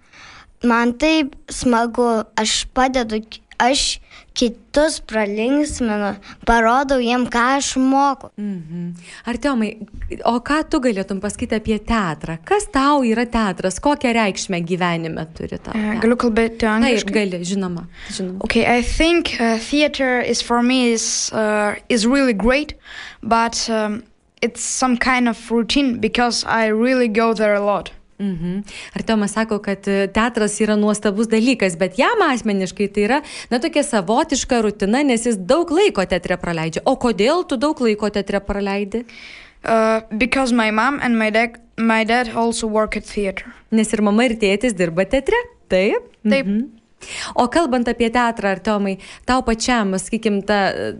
man 0.63 0.93
taip 0.97 1.35
smagu, 1.53 2.23
aš 2.33 2.65
padedu, 2.73 3.21
aš 3.61 3.99
kitus 4.33 4.99
pralinksminu, 5.03 6.15
parodau 6.47 6.99
jiem, 7.03 7.25
ką 7.29 7.43
aš 7.57 7.75
moku. 7.77 8.29
Mhm. 8.39 8.93
Artiomai, 9.27 9.71
o 10.25 10.39
ką 10.39 10.61
tu 10.69 10.79
galėtum 10.79 11.19
pasakyti 11.21 11.57
apie 11.59 11.77
teatrą? 11.79 12.37
Kas 12.45 12.67
tau 12.71 13.03
yra 13.03 13.25
teatras? 13.25 13.79
Kokią 13.83 14.13
reikšmę 14.15 14.61
gyvenime 14.63 15.25
turi 15.35 15.59
tau? 15.59 15.73
Uh, 15.75 15.79
teatras? 15.81 16.01
galiu 16.05 16.15
kalbėti 16.23 16.57
Taip, 16.63 16.69
angliškai? 16.77 17.13
gali, 17.13 17.41
žinoma. 17.43 17.87
žinoma. 18.09 18.39
Okay, 18.45 18.65
I 18.65 18.81
think 18.81 19.35
uh, 19.39 19.57
theater 19.57 20.21
is 20.21 20.41
for 20.41 20.63
me 20.63 20.91
is 20.93 21.29
uh, 21.33 21.75
is 21.89 22.07
really 22.07 22.33
great, 22.33 22.73
but 23.21 23.69
um, 23.69 24.03
it's 24.41 24.61
some 24.63 24.97
kind 24.97 25.27
of 25.27 25.37
routine 25.51 25.99
because 25.99 26.43
I 26.45 26.67
really 26.67 27.07
go 27.07 27.33
there 27.33 27.53
a 27.53 27.61
lot. 27.61 27.91
Mhm. 28.21 28.61
Artiomas 28.93 29.33
sako, 29.33 29.57
kad 29.65 29.87
e, 29.87 30.07
teatras 30.13 30.59
yra 30.61 30.75
nuostabus 30.77 31.29
dalykas, 31.31 31.77
bet 31.79 31.97
jam 31.97 32.21
asmeniškai 32.27 32.87
tai 32.93 33.05
yra, 33.07 33.21
na, 33.49 33.57
tokia 33.63 33.81
savotiška 33.87 34.61
rutina, 34.61 35.01
nes 35.07 35.25
jis 35.25 35.39
daug 35.39 35.71
laiko 35.73 36.05
teatre 36.05 36.37
praleidžia. 36.37 36.85
O 36.85 36.93
kodėl 37.01 37.47
tu 37.49 37.57
daug 37.57 37.81
laiko 37.81 38.11
teatre 38.13 38.43
praleidi? 38.45 39.05
Uh, 39.61 40.01
because 40.17 40.53
my 40.53 40.71
mom 40.71 40.99
and 41.01 41.17
my 41.17 41.29
dad 41.29 41.59
my 41.77 42.03
dad 42.03 42.29
also 42.35 42.67
work 42.67 42.97
at 42.97 43.05
theater. 43.05 43.53
Nes 43.71 43.93
ir 43.93 44.01
mama, 44.01 44.25
ir 44.25 44.37
tėtis 44.41 44.73
dirba 44.77 45.05
teatre. 45.05 45.37
Taip? 45.69 46.09
Taip. 46.21 46.45
Mhm. 46.45 46.80
O 47.35 47.47
kalbant 47.51 47.87
apie 47.91 48.09
teatrą, 48.13 48.51
Artomai, 48.55 48.97
tau 49.27 49.43
pačiam, 49.45 49.93
sakykim, 49.99 50.41
tą 50.47 50.59
e, 50.69 50.91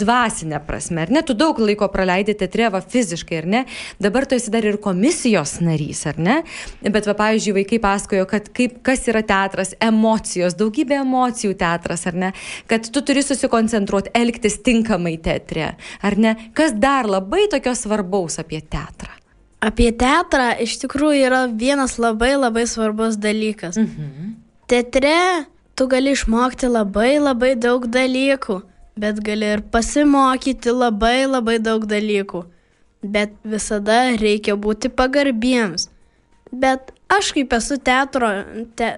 dvasinę 0.00 0.60
prasme, 0.66 1.04
ar 1.06 1.12
ne? 1.14 1.22
Tu 1.26 1.36
daug 1.38 1.58
laiko 1.62 1.88
praleidai 1.92 2.36
teatre, 2.38 2.68
va 2.72 2.82
fiziškai, 2.84 3.40
ar 3.42 3.48
ne? 3.54 3.64
Dabar 4.02 4.26
tu 4.28 4.38
esi 4.38 4.52
dar 4.54 4.66
ir 4.66 4.78
komisijos 4.82 5.58
narys, 5.64 6.04
ar 6.10 6.20
ne? 6.22 6.38
Bet, 6.84 7.08
va, 7.08 7.16
pavyzdžiui, 7.18 7.56
vaikai 7.60 7.80
pasakojo, 7.82 8.28
kad 8.30 8.50
kaip, 8.56 8.80
kas 8.86 9.06
yra 9.10 9.24
teatras, 9.26 9.74
emocijos, 9.82 10.56
daugybė 10.58 11.00
emocijų 11.02 11.56
teatras, 11.58 12.06
ar 12.10 12.18
ne? 12.26 12.32
Kad 12.70 12.90
tu 12.92 13.04
turi 13.06 13.24
susikoncentruoti, 13.26 14.14
elgtis 14.16 14.60
tinkamai 14.66 15.16
teatre, 15.22 15.74
ar 16.04 16.18
ne? 16.20 16.36
Kas 16.56 16.76
dar 16.76 17.08
labai 17.10 17.46
tokio 17.52 17.74
svarbaus 17.76 18.40
apie 18.42 18.60
teatrą? 18.62 19.14
Apie 19.66 19.88
teatrą 19.96 20.50
iš 20.62 20.76
tikrųjų 20.82 21.28
yra 21.30 21.44
vienas 21.48 21.96
labai 21.98 22.34
labai 22.36 22.66
svarbus 22.68 23.16
dalykas. 23.18 23.78
Mhm. 23.80 24.34
Teatre 24.66 25.46
tu 25.78 25.86
gali 25.86 26.10
išmokti 26.16 26.66
labai 26.66 27.18
labai 27.22 27.52
daug 27.54 27.84
dalykų, 27.86 28.56
bet 28.98 29.20
gali 29.22 29.52
ir 29.56 29.62
pasimokyti 29.70 30.72
labai 30.74 31.26
labai 31.28 31.60
daug 31.62 31.84
dalykų. 31.86 32.40
Bet 33.06 33.36
visada 33.46 34.16
reikia 34.18 34.56
būti 34.58 34.90
pagarbiems. 34.90 35.86
Bet 36.50 36.90
aš 37.12 37.30
kaip 37.36 37.54
esu 37.54 37.76
teatro, 37.78 38.30
te, 38.78 38.88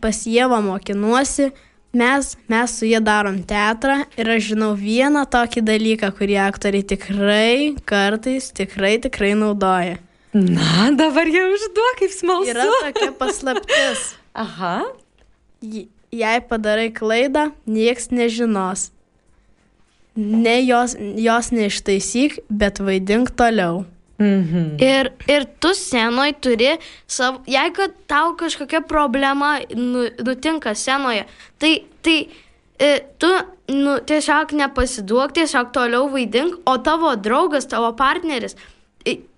pas 0.00 0.22
Jėvą 0.24 0.62
mokinuosi, 0.64 1.50
mes, 1.92 2.32
mes 2.48 2.78
su 2.78 2.88
jie 2.88 3.02
darom 3.04 3.42
teatrą 3.44 3.98
ir 4.16 4.32
aš 4.36 4.52
žinau 4.54 4.72
vieną 4.78 5.26
tokį 5.28 5.64
dalyką, 5.68 6.12
kurį 6.16 6.40
aktoriai 6.46 6.88
tikrai 6.94 7.54
kartais 7.84 8.48
tikrai 8.56 8.96
tikrai 9.02 9.34
naudoja. 9.36 10.00
Na, 10.32 10.88
dabar 10.96 11.28
jau 11.28 11.44
užduok, 11.52 12.00
kaip 12.00 12.16
smalsu. 12.16 12.54
Yra 12.54 12.68
tokia 12.80 13.12
paslaptis. 13.20 14.12
Aha. 14.32 14.78
Jei 15.62 16.40
padarai 16.48 16.90
klaidą, 16.92 17.50
nieks 17.66 18.10
nežinos. 18.12 18.90
Ne 20.16 20.58
jos, 20.60 20.92
jos 21.16 21.48
neištaisyk, 21.54 22.42
bet 22.52 22.82
vaidink 22.84 23.32
toliau. 23.38 23.86
Mhm. 24.20 24.76
Ir, 24.82 25.08
ir 25.26 25.46
tu 25.58 25.72
scenoj 25.74 26.34
turi 26.44 26.74
savo, 27.08 27.40
jeigu 27.48 27.88
tau 28.06 28.34
kažkokia 28.38 28.82
problema 28.86 29.56
nu, 29.74 30.04
nutinka 30.20 30.74
scenoje, 30.74 31.24
tai, 31.58 31.72
tai 32.04 32.18
e, 32.78 32.90
tu 33.18 33.30
nu, 33.72 33.96
tiesiog 34.04 34.52
nepasiduok, 34.60 35.32
tiesiog 35.40 35.72
toliau 35.72 36.10
vaidink, 36.12 36.60
o 36.68 36.76
tavo 36.78 37.16
draugas, 37.16 37.66
tavo 37.72 37.90
partneris 37.96 38.54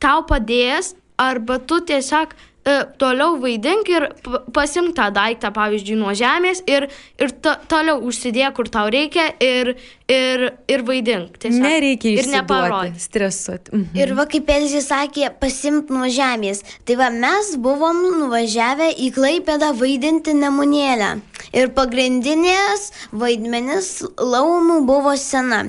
tau 0.02 0.24
padės, 0.28 0.94
arba 1.20 1.58
tu 1.58 1.80
tiesiog 1.80 2.34
toliau 2.98 3.36
vaidink 3.40 3.88
ir 3.92 4.06
pasimk 4.56 4.94
tą 4.96 5.10
daiktą, 5.14 5.50
pavyzdžiui, 5.54 5.98
nuo 6.00 6.14
žemės 6.16 6.62
ir, 6.70 6.86
ir 7.20 7.34
to, 7.44 7.52
toliau 7.68 8.00
užsidėk, 8.08 8.54
kur 8.56 8.70
tau 8.72 8.88
reikia 8.92 9.26
ir, 9.44 9.74
ir, 10.08 10.46
ir 10.70 10.84
vaidink. 10.86 11.36
Tiesiog. 11.42 11.60
Nereikia 11.60 12.14
ir 12.14 12.30
neparodyti. 12.32 12.96
išsiduoti, 12.96 13.04
stresuoti. 13.04 13.74
Mhm. 13.76 14.00
Ir 14.00 14.14
va 14.16 14.26
kaip 14.32 14.50
Elzė 14.56 14.80
sakė, 14.84 15.28
pasimt 15.40 15.92
nuo 15.92 16.08
žemės. 16.08 16.64
Tai 16.88 16.98
va 17.02 17.10
mes 17.12 17.54
buvom 17.60 18.02
nuvažiavę 18.22 18.90
į 18.96 19.12
Klaipėdą 19.18 19.74
vaidinti 19.76 20.34
nemunėlę. 20.38 21.14
Ir 21.54 21.72
pagrindinės 21.76 22.90
vaidmenis 23.12 23.98
laumų 24.18 24.80
buvo 24.88 25.14
sena. 25.20 25.66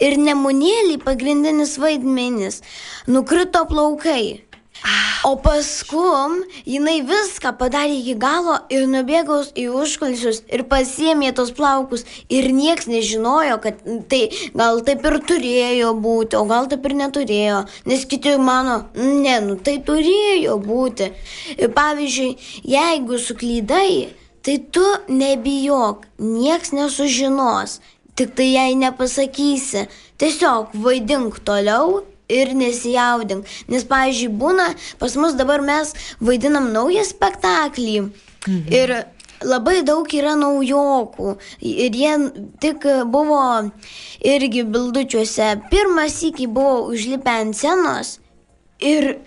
Ir 0.00 0.16
nemunėlį 0.20 0.98
pagrindinis 1.04 1.76
vaidmenis 1.80 2.60
nukrito 3.08 3.64
plaukai. 3.68 4.49
O 5.28 5.34
paskui 5.36 6.40
jinai 6.64 7.00
viską 7.04 7.52
padarė 7.60 7.98
iki 7.98 8.14
galo 8.20 8.54
ir 8.72 8.86
nubėgo 8.88 9.36
į 9.58 9.66
užkulisius 9.76 10.40
ir 10.48 10.64
pasiemė 10.70 11.34
tos 11.36 11.52
plaukus. 11.56 12.06
Ir 12.32 12.48
nieks 12.56 12.88
nežinojo, 12.88 13.58
kad 13.60 13.82
tai 14.08 14.22
gal 14.56 14.80
taip 14.86 15.04
ir 15.10 15.18
turėjo 15.28 15.92
būti, 16.06 16.38
o 16.40 16.46
gal 16.48 16.70
taip 16.72 16.88
ir 16.88 16.96
neturėjo. 17.02 17.60
Nes 17.90 18.06
kiti 18.08 18.32
mano, 18.40 18.78
ne, 18.96 19.36
nu 19.44 19.58
tai 19.60 19.76
turėjo 19.84 20.56
būti. 20.64 21.10
Ir 21.58 21.74
pavyzdžiui, 21.76 22.30
jeigu 22.72 23.20
suklydai, 23.20 23.92
tai 24.40 24.56
tu 24.72 24.86
nebijok, 25.12 26.08
nieks 26.24 26.72
nesužinos. 26.72 27.80
Tik 28.16 28.32
tai 28.36 28.48
jei 28.54 28.72
nepasakysi, 28.76 29.86
tiesiog 30.20 30.72
vaidink 30.80 31.38
toliau 31.44 32.00
ir 32.30 32.54
nesijaudink. 32.56 33.48
Nes, 33.68 33.86
pavyzdžiui, 33.90 34.34
būna, 34.42 34.70
pas 35.02 35.16
mus 35.20 35.36
dabar 35.38 35.64
mes 35.64 35.94
vaidinam 36.20 36.70
naują 36.74 37.04
spektaklį. 37.08 37.96
Mhm. 38.46 38.68
Ir 38.72 38.94
labai 39.44 39.80
daug 39.86 40.08
yra 40.14 40.36
naujokų. 40.38 41.34
Ir 41.60 41.98
jie 42.02 42.14
tik 42.60 42.86
buvo 43.12 43.42
irgi 44.20 44.64
bildučiuose. 44.64 45.52
Pirmas 45.72 46.20
iki 46.26 46.46
buvo 46.46 46.90
užlipę 46.92 47.36
ant 47.42 47.56
scenos. 47.56 48.18
Ir 48.80 49.18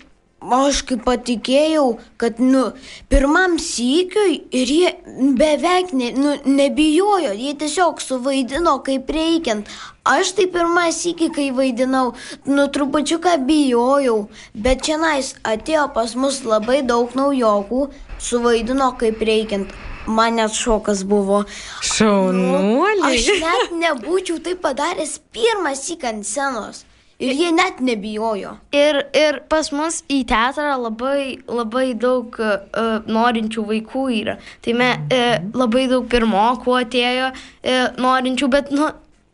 aš 0.51 0.81
kaip 0.88 1.03
patikėjau, 1.05 1.85
kad, 2.19 2.39
nu, 2.43 2.63
pirmam 3.12 3.55
sykiui 3.62 4.41
ir 4.51 4.73
jie 4.75 4.91
beveik 5.39 5.93
ne, 5.95 6.12
nu, 6.17 6.35
nebijojo, 6.45 7.31
jie 7.38 7.53
tiesiog 7.59 8.01
suvaidino 8.03 8.79
kaip 8.83 9.09
reikiant. 9.13 9.69
Aš 10.03 10.33
tai 10.35 10.50
pirmą 10.51 10.89
sykį, 10.91 11.29
kai 11.35 11.47
vaidinau, 11.55 12.12
nu, 12.50 12.67
trupučiuką 12.67 13.38
bijojau, 13.47 14.17
bet 14.53 14.83
čia 14.83 15.00
nais 15.00 15.33
atėjo 15.47 15.88
pas 15.95 16.15
mus 16.19 16.41
labai 16.43 16.81
daug 16.83 17.15
naujokų, 17.15 17.88
suvaidino 18.19 18.91
kaip 19.00 19.23
reikiant. 19.23 19.71
Man 20.03 20.35
net 20.35 20.51
šokas 20.51 21.05
buvo. 21.07 21.45
Šaunuoliai. 21.88 23.13
Aš 23.15 23.29
net 23.39 23.77
nebūčiau 23.85 24.41
tai 24.43 24.57
padaręs 24.59 25.21
pirmą 25.31 25.71
syką 25.79 26.12
ant 26.12 26.27
scenos. 26.27 26.83
Ir 27.22 27.36
jie 27.38 27.51
net 27.53 27.79
nebijojo. 27.84 28.55
Ir, 28.74 28.98
ir 29.15 29.38
pas 29.52 29.69
mus 29.76 30.02
į 30.12 30.23
teatrą 30.30 30.73
labai, 30.82 31.38
labai 31.47 31.91
daug 31.99 32.34
uh, 32.41 33.06
norinčių 33.06 33.67
vaikų 33.69 34.08
yra. 34.17 34.39
Tai 34.65 34.73
me, 34.80 34.89
uh, 34.97 35.38
labai 35.54 35.86
daug 35.91 36.10
pirmokų 36.10 36.76
atėjo 36.82 37.30
uh, 37.30 37.86
norinčių, 38.02 38.49
bet, 38.56 38.73
nu, 38.73 38.89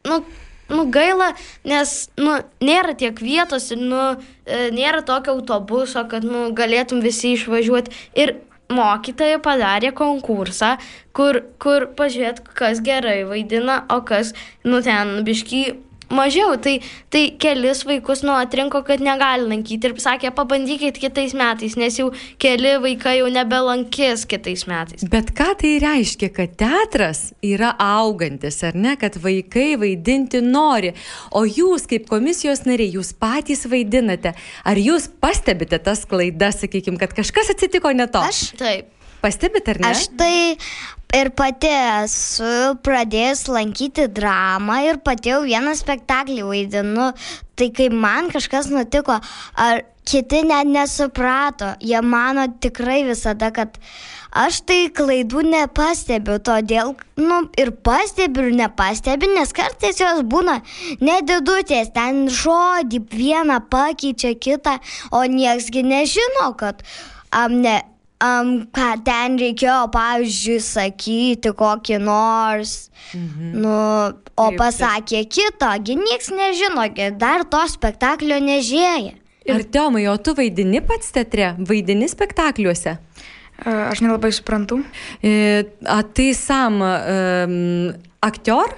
nu, 0.10 0.20
nu 0.70 0.86
gaila, 0.92 1.32
nes, 1.72 1.96
nu, 2.20 2.36
nėra 2.62 2.94
tiek 3.00 3.24
vietos 3.24 3.72
ir, 3.72 3.82
nu, 3.82 4.04
uh, 4.20 4.68
nėra 4.76 5.02
tokio 5.08 5.40
autobuso, 5.40 6.04
kad, 6.12 6.28
nu, 6.28 6.50
galėtum 6.56 7.02
visi 7.06 7.34
išvažiuoti. 7.40 7.96
Ir 8.20 8.36
mokytojai 8.70 9.40
padarė 9.42 9.96
konkursą, 9.98 10.76
kur, 11.16 11.42
kur 11.64 11.90
pažiūrėt, 11.98 12.44
kas 12.60 12.84
gerai 12.86 13.24
vaidina, 13.26 13.86
o 13.90 14.04
kas, 14.06 14.36
nu, 14.68 14.84
ten 14.86 15.24
bišky 15.26 15.80
mažiau. 16.14 16.56
Tai, 16.62 16.76
tai 17.14 17.24
kelis 17.42 17.84
vaikus 17.88 18.24
nu 18.26 18.34
atrinko, 18.38 18.82
kad 18.88 19.04
negali 19.04 19.48
lankyti 19.50 19.90
ir 19.90 19.96
sakė, 20.02 20.32
pabandykit 20.36 21.00
kitais 21.02 21.36
metais, 21.38 21.78
nes 21.80 22.00
jau 22.00 22.10
keli 22.42 22.76
vaikai 22.84 23.20
jau 23.20 23.30
nebelankys 23.34 24.26
kitais 24.30 24.66
metais. 24.70 25.06
Bet 25.10 25.34
ką 25.38 25.52
tai 25.62 25.76
reiškia, 25.84 26.32
kad 26.36 26.56
teatras 26.60 27.30
yra 27.46 27.72
augantis, 27.80 28.62
ar 28.68 28.78
ne, 28.78 28.96
kad 29.00 29.18
vaikai 29.22 29.74
vaidinti 29.80 30.44
nori, 30.46 30.94
o 31.32 31.46
jūs 31.48 31.88
kaip 31.90 32.10
komisijos 32.10 32.66
nariai, 32.68 32.94
jūs 33.00 33.14
patys 33.18 33.66
vaidinate, 33.70 34.36
ar 34.66 34.80
jūs 34.80 35.10
pastebite 35.22 35.82
tas 35.84 36.06
klaidas, 36.10 36.64
sakykime, 36.64 37.00
kad 37.02 37.16
kažkas 37.18 37.54
atsitiko 37.56 37.94
ne 37.96 38.10
to? 38.12 38.24
Aš, 38.26 38.50
Taip. 38.60 38.99
Pastebite, 39.22 39.76
ar 39.76 39.82
ne? 39.84 39.92
aš 39.92 40.08
tai 40.20 40.36
ir 41.20 41.32
pati 41.36 41.70
esu 41.74 42.76
pradėjus 42.86 43.48
lankyti 43.52 44.08
dramą 44.14 44.80
ir 44.86 45.02
pati 45.04 45.34
jau 45.34 45.42
vieną 45.48 45.74
spektaklį 45.78 46.44
vaidinu. 46.48 47.12
Tai 47.60 47.72
kai 47.76 47.90
man 47.92 48.30
kažkas 48.32 48.70
nutiko, 48.72 49.18
ar 49.60 49.82
kiti 50.10 50.44
net 50.48 50.70
nesuprato, 50.70 51.74
jie 51.84 52.00
mano 52.02 52.48
tikrai 52.62 53.02
visada, 53.06 53.52
kad 53.54 53.76
aš 54.32 54.62
tai 54.70 54.80
klaidų 54.96 55.44
nepastebiu, 55.50 56.38
todėl, 56.46 56.96
nu, 57.20 57.42
ir 57.60 57.74
pastebiu, 57.86 58.48
ir 58.50 58.58
nepastebiu, 58.64 59.30
nes 59.36 59.54
kartais 59.58 60.02
jos 60.02 60.24
būna 60.30 60.60
nedidutės, 61.02 61.92
ten 61.94 62.28
žodį 62.32 63.04
vieną 63.12 63.60
pakeičia 63.70 64.36
kitą, 64.38 64.78
o 65.12 65.26
nieksgi 65.26 65.86
nežino, 65.86 66.52
kad 66.58 66.86
am, 67.36 67.60
ne, 67.66 67.80
am, 68.25 68.53
ką 68.75 68.91
ten 69.05 69.39
reikėjo, 69.41 69.79
pavyzdžiui, 69.95 70.59
sakyti 70.65 71.53
kokį 71.57 71.99
nors, 72.03 72.75
mhm. 73.13 73.53
nu, 73.65 73.75
o 74.35 74.47
Taip, 74.49 74.59
pasakė 74.61 75.25
kito, 75.31 75.71
gi 75.85 75.99
nieks 76.01 76.31
nežino, 76.35 76.87
gi 76.95 77.11
dar 77.19 77.47
to 77.49 77.63
spektaklio 77.71 78.41
nežėja. 78.43 79.15
Ir 79.45 79.65
Tomai, 79.69 80.07
o 80.09 80.17
tu 80.17 80.33
vaidini 80.37 80.81
pats 80.81 81.13
teatre, 81.13 81.53
vaidini 81.69 82.09
spektakliuose? 82.09 82.97
E, 82.97 83.71
Aš 83.91 84.01
nelabai 84.01 84.33
suprantu. 84.33 84.83
Э, 85.23 85.65
А 85.85 86.03
ты 86.03 86.33
сам 86.35 86.83
эм, 86.83 87.95
актер 88.23 88.77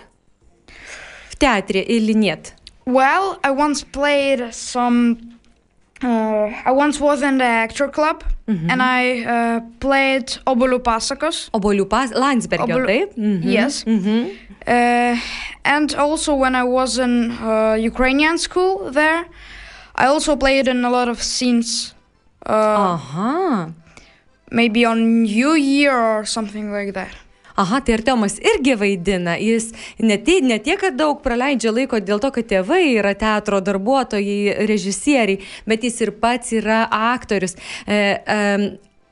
в 1.31 1.37
театре 1.39 1.83
или 1.83 2.13
нет? 2.13 2.55
Well, 2.85 3.39
I 3.43 3.51
once 3.51 3.85
played 3.85 4.53
some. 4.53 5.30
Uh, 6.04 6.50
I 6.66 6.72
once 6.72 7.00
was 7.00 7.22
in 7.22 7.38
the 7.38 7.44
actor 7.46 7.88
club, 7.88 8.24
and 8.48 8.82
I 8.82 9.24
uh, 9.24 9.60
played 9.80 10.28
Obolu 10.46 10.80
Pasakos. 10.80 11.50
Obolių 11.54 11.86
pas 11.88 12.12
Landsbergio, 12.12 12.68
Obolių- 12.68 12.88
taip? 12.88 13.16
Mhm. 13.18 13.44
Yes. 13.44 13.84
Mhm. 13.86 14.32
Uh, 14.68 15.16
and 15.64 15.94
also 15.96 16.36
when 16.36 16.56
I 16.56 16.64
was 16.64 16.98
in 16.98 17.32
uh, 17.32 17.76
Ukrainian 17.80 18.38
school 18.38 18.92
there, 18.92 19.26
I 19.96 20.06
also 20.08 20.36
played 20.36 20.68
in 20.68 20.84
a 20.84 20.90
lot 20.90 21.08
of 21.08 21.22
scenes. 21.24 21.94
Uh 22.46 22.98
huh. 22.98 23.68
Maybe 24.52 24.84
on 24.86 25.24
New 25.24 25.54
Year 25.54 25.96
or 25.96 26.26
something 26.26 26.72
like 26.74 26.94
that. 26.94 27.14
Aha, 27.62 27.82
tai 27.86 27.94
Artemas 27.94 28.40
irgi 28.42 28.74
vaidina. 28.80 29.36
Jis 29.38 29.70
ne, 30.02 30.18
ne 30.48 30.58
tiek, 30.64 30.80
kad 30.82 30.96
daug 30.98 31.20
praleidžia 31.22 31.74
laiko 31.76 32.00
dėl 32.02 32.22
to, 32.24 32.32
kad 32.34 32.48
tėvai 32.50 32.96
yra 32.96 33.12
teatro 33.14 33.60
darbuotojai, 33.62 34.66
režisieriai, 34.70 35.42
bet 35.70 35.86
jis 35.86 36.02
ir 36.02 36.14
pats 36.24 36.56
yra 36.58 36.86
aktorius. 37.14 37.54
E, 37.86 38.00
e, 38.18 38.40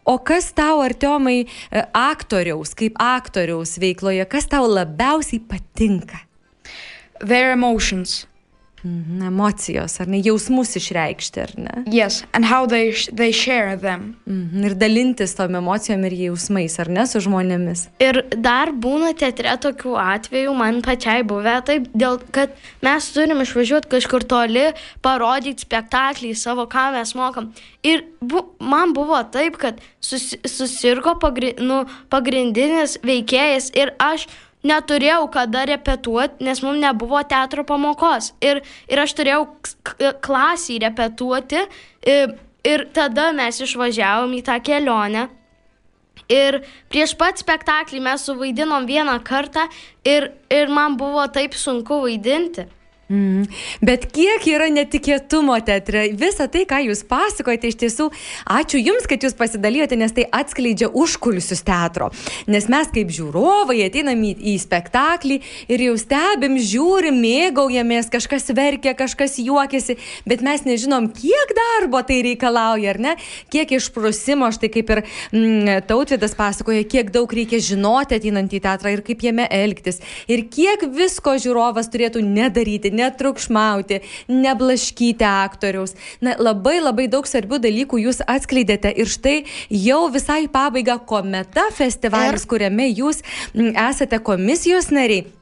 o 0.09 0.15
kas 0.25 0.49
tau, 0.57 0.81
Artemai, 0.81 1.43
e, 1.45 1.83
aktoriaus, 1.93 2.73
kaip 2.79 2.97
aktoriaus 3.03 3.77
veikloje, 3.83 4.25
kas 4.31 4.49
tau 4.49 4.65
labiausiai 4.71 5.43
patinka? 5.45 6.23
Their 7.21 7.53
emotions. 7.53 8.23
Mhm, 8.83 9.21
emocijos, 9.27 9.97
ar 9.99 10.07
ne, 10.07 10.21
jausmus 10.23 10.75
išreikšti, 10.79 11.41
ar 11.43 11.51
ne? 11.59 11.83
Yes, 11.91 12.23
and 12.33 12.47
how 12.47 12.65
they 12.65 12.93
they 13.11 13.31
share 13.35 13.75
them. 13.77 14.15
Mhm, 14.25 14.65
ir 14.65 14.75
dalintis 14.79 15.35
tom 15.35 15.55
emocijom 15.59 16.05
ir 16.07 16.15
jausmais, 16.15 16.79
ar 16.79 16.87
ne, 16.87 17.03
su 17.07 17.19
žmonėmis. 17.25 17.87
Ir 17.99 18.21
dar 18.37 18.71
būna 18.71 19.11
teatre 19.19 19.57
tokių 19.65 19.97
atvejų, 19.99 20.55
man 20.55 20.81
pačiai 20.85 21.27
buvę 21.27 21.57
taip, 21.67 21.89
dėl 21.91 22.21
kad 22.31 22.55
mes 22.85 23.11
turim 23.11 23.43
išvažiuoti 23.43 23.91
kažkur 23.91 24.23
toli, 24.23 24.69
parodyti 25.03 25.67
spektaklį 25.67 26.31
savo, 26.39 26.67
ką 26.71 26.89
mes 26.95 27.15
mokam. 27.19 27.51
Ir 27.83 28.05
bu, 28.23 28.45
man 28.63 28.95
buvo 28.95 29.19
taip, 29.31 29.59
kad 29.59 29.79
susi, 29.99 30.39
susirgo 30.47 31.17
pagri, 31.19 31.55
nu, 31.59 31.83
pagrindinis 32.11 32.97
veikėjas 33.03 33.73
ir 33.75 33.91
aš 33.99 34.29
neturėjau 34.63 35.29
kada 35.31 35.65
repetuoti, 35.69 36.43
nes 36.43 36.61
mums 36.63 36.81
nebuvo 36.81 37.21
teatro 37.27 37.63
pamokos. 37.67 38.33
Ir, 38.43 38.61
ir 38.91 39.01
aš 39.03 39.15
turėjau 39.17 39.45
k- 39.63 40.13
klasį 40.25 40.79
repetuoti. 40.85 41.65
Ir, 42.07 42.35
ir 42.67 42.87
tada 42.95 43.29
mes 43.35 43.61
išvažiavom 43.63 44.33
į 44.35 44.41
tą 44.49 44.57
kelionę. 44.63 45.27
Ir 46.29 46.59
prieš 46.91 47.15
pat 47.17 47.39
spektaklį 47.41 48.03
mes 48.05 48.25
suvaidinom 48.27 48.85
vieną 48.85 49.15
kartą 49.25 49.63
ir, 50.05 50.29
ir 50.51 50.69
man 50.69 50.97
buvo 50.99 51.23
taip 51.33 51.55
sunku 51.57 52.03
vaidinti. 52.03 52.67
Mm. 53.09 53.47
Bet 53.81 54.03
kiek 54.13 54.43
yra 54.51 54.67
netikėtumo 54.69 55.55
teatre. 55.65 56.03
Visą 56.13 56.45
tai, 56.51 56.61
ką 56.69 56.77
jūs 56.85 56.99
pasakojate, 57.09 57.71
iš 57.71 57.77
tiesų, 57.81 58.05
ačiū 58.53 58.77
Jums, 58.77 59.07
kad 59.09 59.23
Jūs 59.25 59.33
pasidalijote, 59.33 59.97
nes 59.97 60.13
tai 60.13 60.27
atskleidžia 60.29 60.91
užkulisius 60.93 61.63
teatro. 61.65 62.11
Nes 62.45 62.67
mes 62.69 62.91
kaip 62.93 63.09
žiūrovai 63.15 63.79
ateinam 63.87 64.21
į, 64.27 64.35
į 64.51 64.53
spektaklį 64.61 65.39
ir 65.73 65.83
jau 65.87 65.95
stebim, 65.97 66.59
žiūrim, 66.61 67.17
mėgaujamės, 67.23 68.11
kažkas 68.13 68.45
verkia, 68.53 68.93
kažkas 68.93 69.39
juokiasi, 69.41 69.97
bet 70.29 70.45
mes 70.45 70.67
nežinom, 70.69 71.09
kiek 71.17 71.55
darbo 71.57 72.03
tai 72.05 72.19
reikalauja, 72.27 72.93
ar 72.93 73.01
ne? 73.07 73.15
Kiek 73.49 73.73
išprusimo, 73.79 74.51
štai 74.53 74.69
kaip 74.77 74.93
ir 74.93 75.03
mm, 75.33 75.81
tautvidas 75.89 76.37
pasakoja, 76.37 76.85
kiek 76.85 77.09
daug 77.15 77.33
reikia 77.33 77.57
žinoti 77.71 78.21
ateinant 78.21 78.53
į 78.53 78.61
teatrą 78.69 78.93
ir 78.93 79.01
kaip 79.09 79.25
jame 79.25 79.49
elgtis. 79.49 79.97
Ir 80.29 80.45
kiek 80.53 80.85
visko 80.93 81.39
žiūrovas 81.41 81.89
turėtų 81.89 82.21
nedaryti, 82.21 82.93
netrukšmauti, 82.99 84.01
neblaškyti 84.29 85.27
aktoriaus. 85.29 85.95
Na, 86.21 86.35
labai 86.39 86.77
labai 86.83 87.07
daug 87.11 87.27
svarbių 87.29 87.61
dalykų 87.65 88.03
jūs 88.05 88.23
atskleidėte 88.27 88.93
ir 88.93 89.09
štai 89.09 89.37
jau 89.73 90.05
visai 90.13 90.43
į 90.45 90.53
pabaigą 90.53 90.99
kometa 91.09 91.69
festivalis, 91.75 92.47
kuriame 92.49 92.91
jūs 92.91 93.23
esate 93.89 94.21
komisijos 94.23 94.91
nariai. 94.93 95.38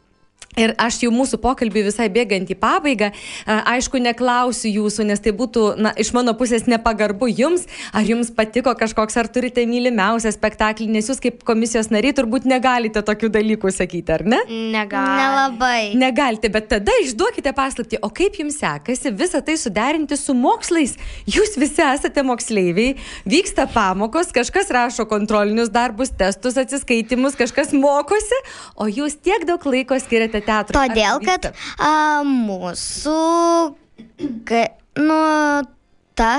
Ir 0.58 0.74
aš 0.82 1.04
jau 1.04 1.12
mūsų 1.14 1.38
pokalbį 1.44 1.84
visai 1.86 2.08
bėgant 2.10 2.50
į 2.50 2.56
pabaigą, 2.58 3.12
a, 3.46 3.60
aišku, 3.76 4.00
neklausiu 4.02 4.72
jūsų, 4.72 5.06
nes 5.12 5.22
tai 5.22 5.34
būtų, 5.38 5.66
na, 5.78 5.92
iš 5.94 6.10
mano 6.18 6.34
pusės 6.38 6.66
nepagarbu 6.66 7.30
jums, 7.30 7.68
ar 7.94 8.08
jums 8.08 8.32
patiko 8.34 8.74
kažkoks, 8.78 9.20
ar 9.22 9.30
turite 9.30 9.62
mylimiausią 9.70 10.32
spektaklį, 10.34 10.88
nes 10.96 11.12
jūs 11.12 11.22
kaip 11.22 11.44
komisijos 11.46 11.92
nariai 11.94 12.16
turbūt 12.18 12.48
negalite 12.50 13.04
tokių 13.06 13.30
dalykų 13.36 13.74
sakyti, 13.76 14.16
ar 14.16 14.24
ne? 14.26 14.40
Negali. 14.74 15.20
Nelabai. 15.22 15.84
Negalite, 16.00 16.50
bet 16.54 16.72
tada 16.74 16.96
išduokite 17.04 17.54
paslapti, 17.58 18.02
o 18.02 18.10
kaip 18.10 18.42
jums 18.42 18.58
sekasi 18.58 19.14
visą 19.14 19.44
tai 19.46 19.60
suderinti 19.62 20.18
su 20.18 20.34
mokslais? 20.38 20.96
Jūs 21.30 21.54
visi 21.62 21.86
esate 21.86 22.26
moksleiviai, 22.26 22.96
vyksta 23.30 23.68
pamokos, 23.76 24.34
kažkas 24.34 24.74
rašo 24.74 25.06
kontrolinius 25.06 25.70
darbus, 25.70 26.16
testus, 26.18 26.58
atsiskaitimus, 26.58 27.38
kažkas 27.38 27.78
mokosi, 27.78 28.42
o 28.74 28.90
jūs 28.90 29.20
tiek 29.22 29.46
daug 29.46 29.62
laiko 29.70 30.02
skiriate 30.02 30.47
teatrui. 30.48 30.80
Todėl, 30.80 31.22
kad 31.28 31.50
a, 31.52 31.94
mūsų, 32.28 33.20
ga, 34.48 34.64
nu, 35.02 35.22
ta 36.18 36.32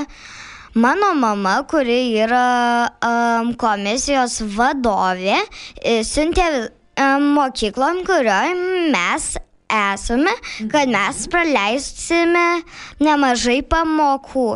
mano 0.79 1.12
mama, 1.18 1.61
kuri 1.71 2.01
yra 2.23 2.88
um, 3.03 3.53
komisijos 3.59 4.40
vadovė, 4.57 5.38
e, 5.83 6.01
siuntė 6.07 6.49
mokyklom, 6.99 8.03
kurioje 8.07 8.55
mes 8.92 9.37
esame, 9.68 10.33
kad 10.73 10.90
mes 10.90 11.27
praleisime 11.31 12.47
nemažai 13.05 13.61
pamokų. 13.62 14.49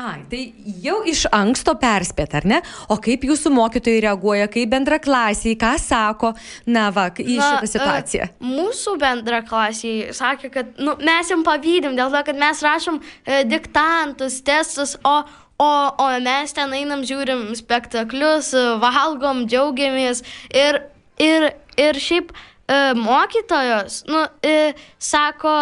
Ai, 0.00 0.22
tai 0.30 0.40
jau 0.80 1.02
iš 1.06 1.26
anksto 1.36 1.74
perspėt, 1.78 2.32
ar 2.38 2.46
ne? 2.48 2.58
O 2.90 2.96
kaip 3.02 3.26
jūsų 3.28 3.50
mokytojai 3.52 4.00
reaguoja, 4.06 4.46
kaip 4.50 4.70
bendra 4.72 4.96
klasiai, 5.02 5.52
ką 5.60 5.74
sako, 5.78 6.30
na, 6.66 6.86
va, 6.94 7.10
į 7.12 7.36
Na, 7.36 7.50
šitą 7.50 7.68
situaciją? 7.74 8.28
e, 8.30 8.48
Mūsų 8.54 8.94
bendra 9.02 9.42
klasiai 9.44 10.14
sakė, 10.16 10.50
kad 10.54 10.80
nu, 10.80 10.96
mes 11.04 11.28
jam 11.30 11.44
pavydim 11.44 11.94
dėl 11.98 12.08
to, 12.14 12.22
kad 12.30 12.40
mes 12.40 12.64
rašom 12.64 12.98
e, 13.02 13.42
diktantus, 13.44 14.40
testus, 14.46 14.96
o, 15.04 15.18
o, 15.60 15.70
o 16.00 16.08
mes 16.24 16.56
ten 16.56 16.72
einam, 16.72 17.04
žiūrim 17.06 17.50
spektaklius, 17.60 18.54
valgom, 18.82 19.44
džiaugiamės. 19.44 20.24
Ir, 20.56 20.80
ir, 21.20 21.50
ir 21.76 22.00
šiaip 22.00 22.32
e, 22.32 22.80
mokytojos, 22.96 24.02
nu, 24.08 24.24
e, 24.40 24.72
sako, 24.98 25.54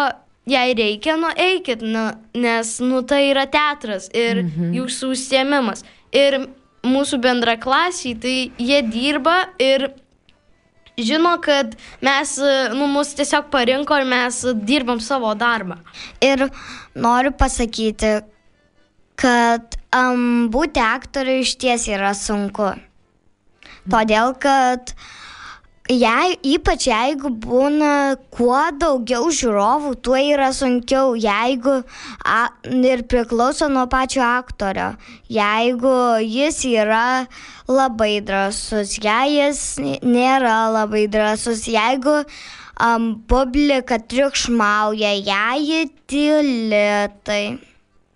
jei 0.49 0.73
reikia, 0.77 1.15
nu 1.19 1.29
eikit, 1.35 1.81
nu, 1.81 2.07
nes, 2.33 2.77
nu, 2.79 3.01
tai 3.01 3.29
yra 3.29 3.45
teatras 3.49 4.09
ir 4.13 4.43
mhm. 4.43 4.73
jūsų 4.79 5.11
užsiemimas. 5.15 5.85
Ir 6.11 6.41
mūsų 6.85 7.21
bendra 7.21 7.55
klasiai, 7.61 8.15
tai 8.17 8.35
jie 8.57 8.81
dirba 8.89 9.35
ir 9.61 9.91
žino, 10.97 11.35
kad 11.43 11.75
mes, 12.03 12.35
nu, 12.75 12.89
mus 12.91 13.13
tiesiog 13.17 13.51
parinko 13.53 13.97
ir 14.01 14.09
mes 14.09 14.41
dirbam 14.67 14.99
savo 15.03 15.33
darbą. 15.37 15.77
Ir 16.23 16.47
noriu 16.95 17.33
pasakyti, 17.37 18.17
kad 19.21 19.77
um, 19.95 20.49
būti 20.51 20.81
aktoriu 20.83 21.41
iš 21.45 21.55
ties 21.61 21.87
yra 21.91 22.13
sunku. 22.17 22.73
Todėl, 23.89 24.35
kad 24.41 24.93
jei, 25.91 26.35
ypač 26.55 26.87
jeigu 26.87 27.31
būna 27.43 28.17
kuo 28.33 28.59
daugiau 28.79 29.29
žiūrovų, 29.33 29.93
tuo 30.05 30.19
yra 30.19 30.51
sunkiau, 30.55 31.15
jeigu 31.19 31.81
a, 32.25 32.39
ir 32.63 33.03
priklauso 33.11 33.69
nuo 33.71 33.87
pačio 33.91 34.23
aktorio. 34.25 34.93
Jeigu 35.31 35.93
jis 36.23 36.63
yra 36.69 37.27
labai 37.67 38.21
drasus, 38.25 38.97
jei 39.01 39.37
jis 39.39 39.63
nėra 40.03 40.71
labai 40.73 41.07
drasus, 41.11 41.67
jeigu 41.67 42.21
um, 42.81 43.13
publika 43.27 43.99
triukšmauja, 43.99 45.13
jei 45.19 45.65
ji 45.67 45.83
tyli, 46.07 46.87
tai. 47.23 47.59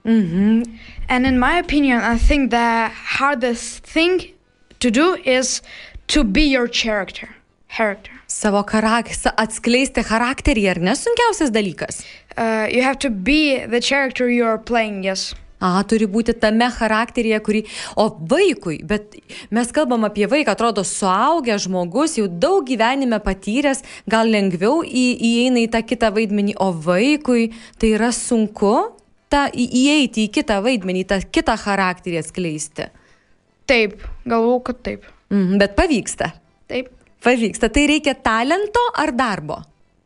Mhm. 0.06 0.80
And 1.10 1.26
in 1.26 1.40
my 1.40 1.58
opinion, 1.58 2.02
I 2.02 2.18
think 2.18 2.52
the 2.52 2.92
hardest 3.18 3.84
thing 3.84 4.34
to 4.80 4.92
do 4.92 5.16
is 5.16 5.62
to 6.08 6.24
be 6.24 6.44
your 6.44 6.68
character. 6.68 7.30
Character. 7.72 8.14
Savo 8.32 8.62
charakterį, 8.68 9.34
atskleisti 9.42 10.04
charakterį, 10.06 10.68
ar 10.72 10.80
ne 10.84 10.94
sunkiausias 10.96 11.52
dalykas? 11.52 12.04
Uh, 12.38 12.68
you 12.72 12.84
have 12.84 13.00
to 13.00 13.10
be 13.10 13.66
the 13.66 13.82
character 13.82 14.30
you 14.30 14.46
are 14.46 14.60
playing. 14.60 15.04
Yes. 15.04 15.34
A, 15.64 15.80
turi 15.88 16.06
būti 16.12 16.36
tame 16.38 16.68
charakteryje, 16.72 17.40
kurį... 17.44 17.62
O 18.00 18.10
vaikui, 18.32 18.82
bet 18.86 19.16
mes 19.56 19.72
kalbam 19.76 20.04
apie 20.08 20.28
vaiką, 20.30 20.54
atrodo, 20.54 20.84
suaugęs 20.86 21.64
žmogus, 21.66 22.18
jau 22.20 22.28
daug 22.28 22.68
gyvenime 22.68 23.22
patyręs, 23.24 23.82
gal 24.12 24.30
lengviau 24.30 24.84
į, 24.84 25.06
įeina 25.16 25.64
į 25.64 25.70
tą 25.74 25.82
kitą 25.88 26.12
vaidmenį, 26.16 26.58
o 26.60 26.70
vaikui 26.86 27.48
tai 27.80 27.94
yra 27.96 28.12
sunku 28.16 28.76
tą, 29.32 29.48
įeiti 29.56 30.28
į 30.28 30.34
kitą 30.36 30.60
vaidmenį, 30.66 31.06
tą 31.10 31.22
kitą 31.24 31.56
charakterį 31.64 32.20
atskleisti. 32.22 32.92
Taip, 33.66 34.04
galvoju, 34.28 34.60
kad 34.68 34.84
taip. 34.86 35.08
Mhm, 35.32 35.58
bet 35.64 35.80
pavyksta. 35.80 36.34
Taip. 36.70 36.92
Pavyksta. 37.26 37.70
Tai 37.74 37.88
reikia 37.90 38.14
talento 38.22 38.82
ar 39.02 39.12
darbo? 39.18 39.58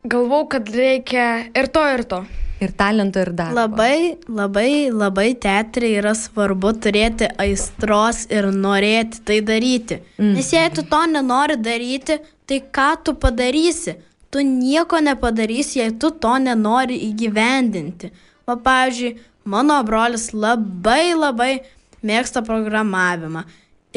Galvoju, 0.08 0.46
kad 0.54 0.70
reikia 0.72 1.26
ir 1.52 1.68
to, 1.68 1.82
ir 1.96 2.06
to. 2.08 2.20
Ir 2.64 2.72
talento, 2.80 3.20
ir 3.20 3.34
darbo. 3.36 3.58
Labai, 3.60 4.16
labai, 4.32 4.72
labai 4.92 5.34
teatrė 5.44 5.90
yra 6.00 6.14
svarbu 6.16 6.72
turėti 6.84 7.28
aistros 7.40 8.26
ir 8.32 8.48
norėti 8.56 9.20
tai 9.28 9.42
daryti. 9.44 10.00
Mm. 10.16 10.34
Nes 10.38 10.52
jei 10.56 10.72
tu 10.72 10.86
to 10.88 11.02
nenori 11.12 11.60
daryti, 11.60 12.22
tai 12.48 12.62
ką 12.80 12.90
tu 13.04 13.16
padarysi? 13.20 13.98
Tu 14.32 14.44
nieko 14.46 15.02
nepadarysi, 15.04 15.80
jei 15.82 15.92
tu 16.00 16.14
to 16.24 16.36
nenori 16.40 17.02
įgyvendinti. 17.10 18.14
O 18.48 18.56
pavyzdžiui, 18.64 19.16
mano 19.52 19.82
brolis 19.84 20.30
labai 20.32 21.16
labai 21.20 21.54
mėgsta 22.00 22.44
programavimą. 22.48 23.44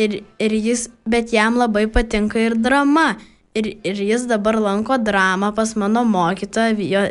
Ir, 0.01 0.23
ir 0.41 0.53
jis, 0.57 0.87
bet 1.05 1.33
jam 1.35 1.59
labai 1.61 1.87
patinka 1.93 2.41
ir 2.41 2.57
drama. 2.57 3.17
Ir, 3.53 3.75
ir 3.85 3.99
jis 4.01 4.25
dabar 4.31 4.57
lanko 4.57 4.97
dramą 4.97 5.51
pas 5.53 5.75
mano 5.77 6.07
mokytoją, 6.09 6.79
jo 6.89 7.03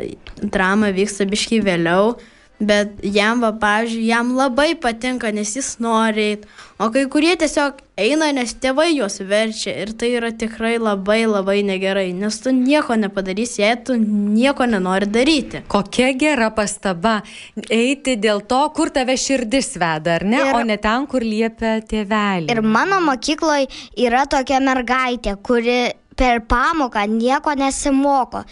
drama 0.50 0.90
vyksta 0.90 1.26
biškai 1.30 1.60
vėliau, 1.62 2.16
bet 2.62 3.00
jam, 3.02 3.40
va, 3.42 3.50
pavyzdžiui, 3.58 4.04
jam 4.06 4.34
labai 4.38 4.74
patinka, 4.78 5.32
nes 5.34 5.50
jis 5.56 5.74
nori 5.82 6.26
eit. 6.32 6.44
O 6.82 6.88
kai 6.94 7.04
kurie 7.10 7.34
tiesiog 7.38 7.80
eina, 8.00 8.30
nes 8.34 8.54
tėvai 8.62 8.88
juos 8.96 9.20
verčia 9.28 9.74
ir 9.84 9.92
tai 9.98 10.12
yra 10.18 10.30
tikrai 10.34 10.76
labai 10.82 11.20
labai 11.30 11.60
negerai, 11.66 12.08
nes 12.16 12.38
tu 12.42 12.50
nieko 12.54 12.96
nepadarysi, 12.98 13.62
jei 13.62 13.76
tu 13.86 13.96
nieko 14.00 14.66
nenori 14.70 15.06
daryti. 15.14 15.62
Kokia 15.70 16.12
gera 16.18 16.50
pastaba. 16.54 17.20
Eiti 17.70 18.16
dėl 18.22 18.42
to, 18.50 18.62
kur 18.76 18.90
tave 18.94 19.16
širdis 19.18 19.74
veda, 19.82 20.18
ar 20.18 20.26
ne, 20.26 20.42
Ir- 20.42 20.58
o 20.58 20.62
ne 20.66 20.78
ten, 20.82 21.06
kur 21.06 21.22
liepia 21.26 21.78
tėvelį. 21.86 22.50
Ir 22.50 22.62
mano 22.62 23.00
mokykloje 23.06 23.68
yra 24.06 24.24
tokia 24.26 24.60
mergaitė, 24.62 25.36
kuri 25.42 25.80
per 26.16 26.42
pamoką 26.46 27.06
nieko 27.08 27.54
nesimoko. 27.56 28.44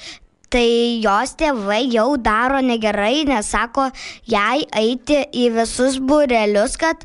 Tai 0.50 0.66
jos 1.04 1.36
tėvai 1.38 1.84
jau 1.92 2.16
daro 2.18 2.58
negerai, 2.64 3.22
nes 3.28 3.46
sako 3.54 3.84
jai 4.26 4.64
eiti 4.74 5.20
į 5.30 5.44
visus 5.60 6.00
burelius, 6.02 6.74
kad 6.80 7.04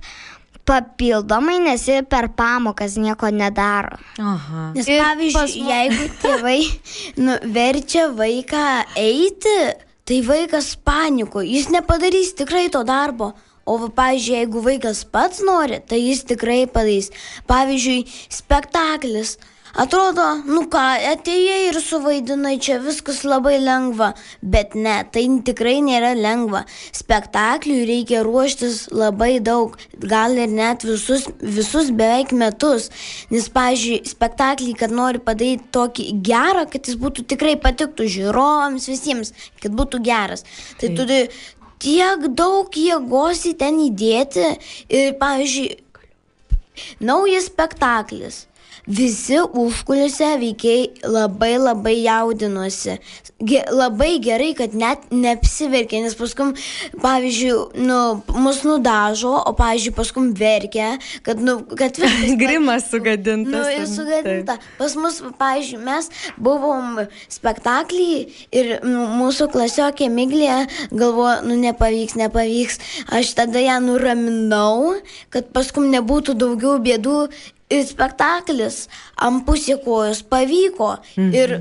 papildomai 0.65 1.59
nesi 1.61 1.99
per 2.09 2.31
pamokas 2.33 2.95
nieko 2.97 3.29
nedaro. 3.29 3.99
Aha. 4.17 4.71
Nes 4.73 4.87
pas 4.89 5.01
pavyzdžiui, 5.03 5.61
mu- 5.61 5.69
jeigu 5.69 6.07
tėvai 6.23 6.59
nu, 7.21 7.35
verčia 7.53 8.07
vaiką 8.17 8.63
eiti, 8.97 9.57
tai 10.09 10.21
vaikas 10.25 10.71
paniko, 10.85 11.45
jis 11.45 11.69
nepadarys 11.73 12.33
tikrai 12.41 12.65
to 12.73 12.81
darbo. 12.87 13.33
O, 13.65 13.77
pavyzdžiui, 13.89 14.35
jeigu 14.41 14.61
vaikas 14.61 14.99
pats 15.09 15.39
nori, 15.45 15.79
tai 15.89 15.97
jis 16.01 16.19
tikrai 16.29 16.63
padarys. 16.69 17.07
Pavyzdžiui, 17.49 18.03
spektaklis. 18.29 19.37
Atrodo, 19.75 20.23
nu 20.47 20.61
ką, 20.71 20.81
atėjai 21.11 21.65
ir 21.67 21.77
suvaidinai, 21.83 22.53
čia 22.63 22.77
viskas 22.79 23.25
labai 23.27 23.57
lengva. 23.59 24.13
Bet 24.39 24.71
ne, 24.79 24.93
tai 25.11 25.25
tikrai 25.43 25.81
nėra 25.83 26.13
lengva. 26.15 26.61
Spektakliui 26.95 27.81
reikia 27.89 28.21
ruoštis 28.23 28.85
labai 28.95 29.41
daug, 29.43 29.75
gal 29.99 30.39
ir 30.39 30.53
net 30.55 30.85
visus, 30.87 31.27
visus 31.41 31.91
beveik 31.91 32.31
metus. 32.31 32.87
Nes, 33.35 33.51
pavyzdžiui, 33.51 33.99
spektaklį, 34.13 34.77
kad 34.79 34.95
nori 34.95 35.19
padaryti 35.19 35.67
tokį 35.75 36.07
gerą, 36.31 36.63
kad 36.71 36.87
jis 36.87 36.95
būtų 37.03 37.27
tikrai 37.35 37.57
patiktų 37.59 38.07
žiūrovams 38.15 38.87
visiems, 38.93 39.35
kad 39.59 39.75
būtų 39.75 39.99
geras. 40.07 40.47
Tai 40.79 40.95
turi 40.95 41.21
tiek 41.83 42.29
daug 42.31 42.71
jėgos 42.71 43.43
į 43.51 43.57
ten 43.59 43.83
įdėti 43.89 44.53
ir, 44.87 45.17
pavyzdžiui, 45.19 45.81
naujas 47.03 47.51
spektaklis. 47.51 48.45
Visi 48.87 49.39
užkulise 49.41 50.27
veikiai 50.37 50.89
labai 51.09 51.55
labai 51.57 51.95
jaudinosi. 52.03 52.99
Ge, 53.41 53.63
labai 53.73 54.19
gerai, 54.23 54.51
kad 54.55 54.75
net 54.77 55.09
neapsiverkė, 55.11 56.03
nes 56.05 56.13
paskui, 56.15 56.53
pavyzdžiui, 57.01 57.81
nu, 57.81 57.97
mus 58.37 58.61
nudažo, 58.63 59.33
o, 59.41 59.53
pavyzdžiui, 59.57 59.93
paskui 59.97 60.29
verkia, 60.37 60.93
kad, 61.25 61.41
nu, 61.41 61.57
kad 61.73 61.97
viskas. 61.99 62.37
Grimas 62.43 62.85
sugadintas. 62.91 63.57
Nu, 63.57 63.63
ir 63.73 63.89
sugadinta. 63.89 64.59
Pas 64.77 64.95
mus, 65.01 65.19
pavyzdžiui, 65.41 65.81
mes 65.83 66.11
buvom 66.37 67.01
spektaklį 67.33 68.07
ir 68.55 68.71
nu, 68.85 69.07
mūsų 69.17 69.49
klasiokė 69.51 70.11
Miglė 70.13 70.61
galvojo, 70.93 71.41
nu 71.49 71.57
nepavyks, 71.59 72.15
nepavyks. 72.21 72.79
Aš 73.17 73.33
tada 73.41 73.65
ją 73.65 73.81
nuraminau, 73.83 74.95
kad 75.33 75.49
paskui 75.55 75.89
nebūtų 75.89 76.37
daugiau 76.39 76.77
bėdų. 76.85 77.19
Ir 77.75 77.85
spektaklis 77.87 78.85
ant 79.27 79.43
pusė 79.47 79.77
kojos 79.83 80.23
pavyko. 80.31 80.95
Mhm. 81.17 81.33
Ir 81.35 81.55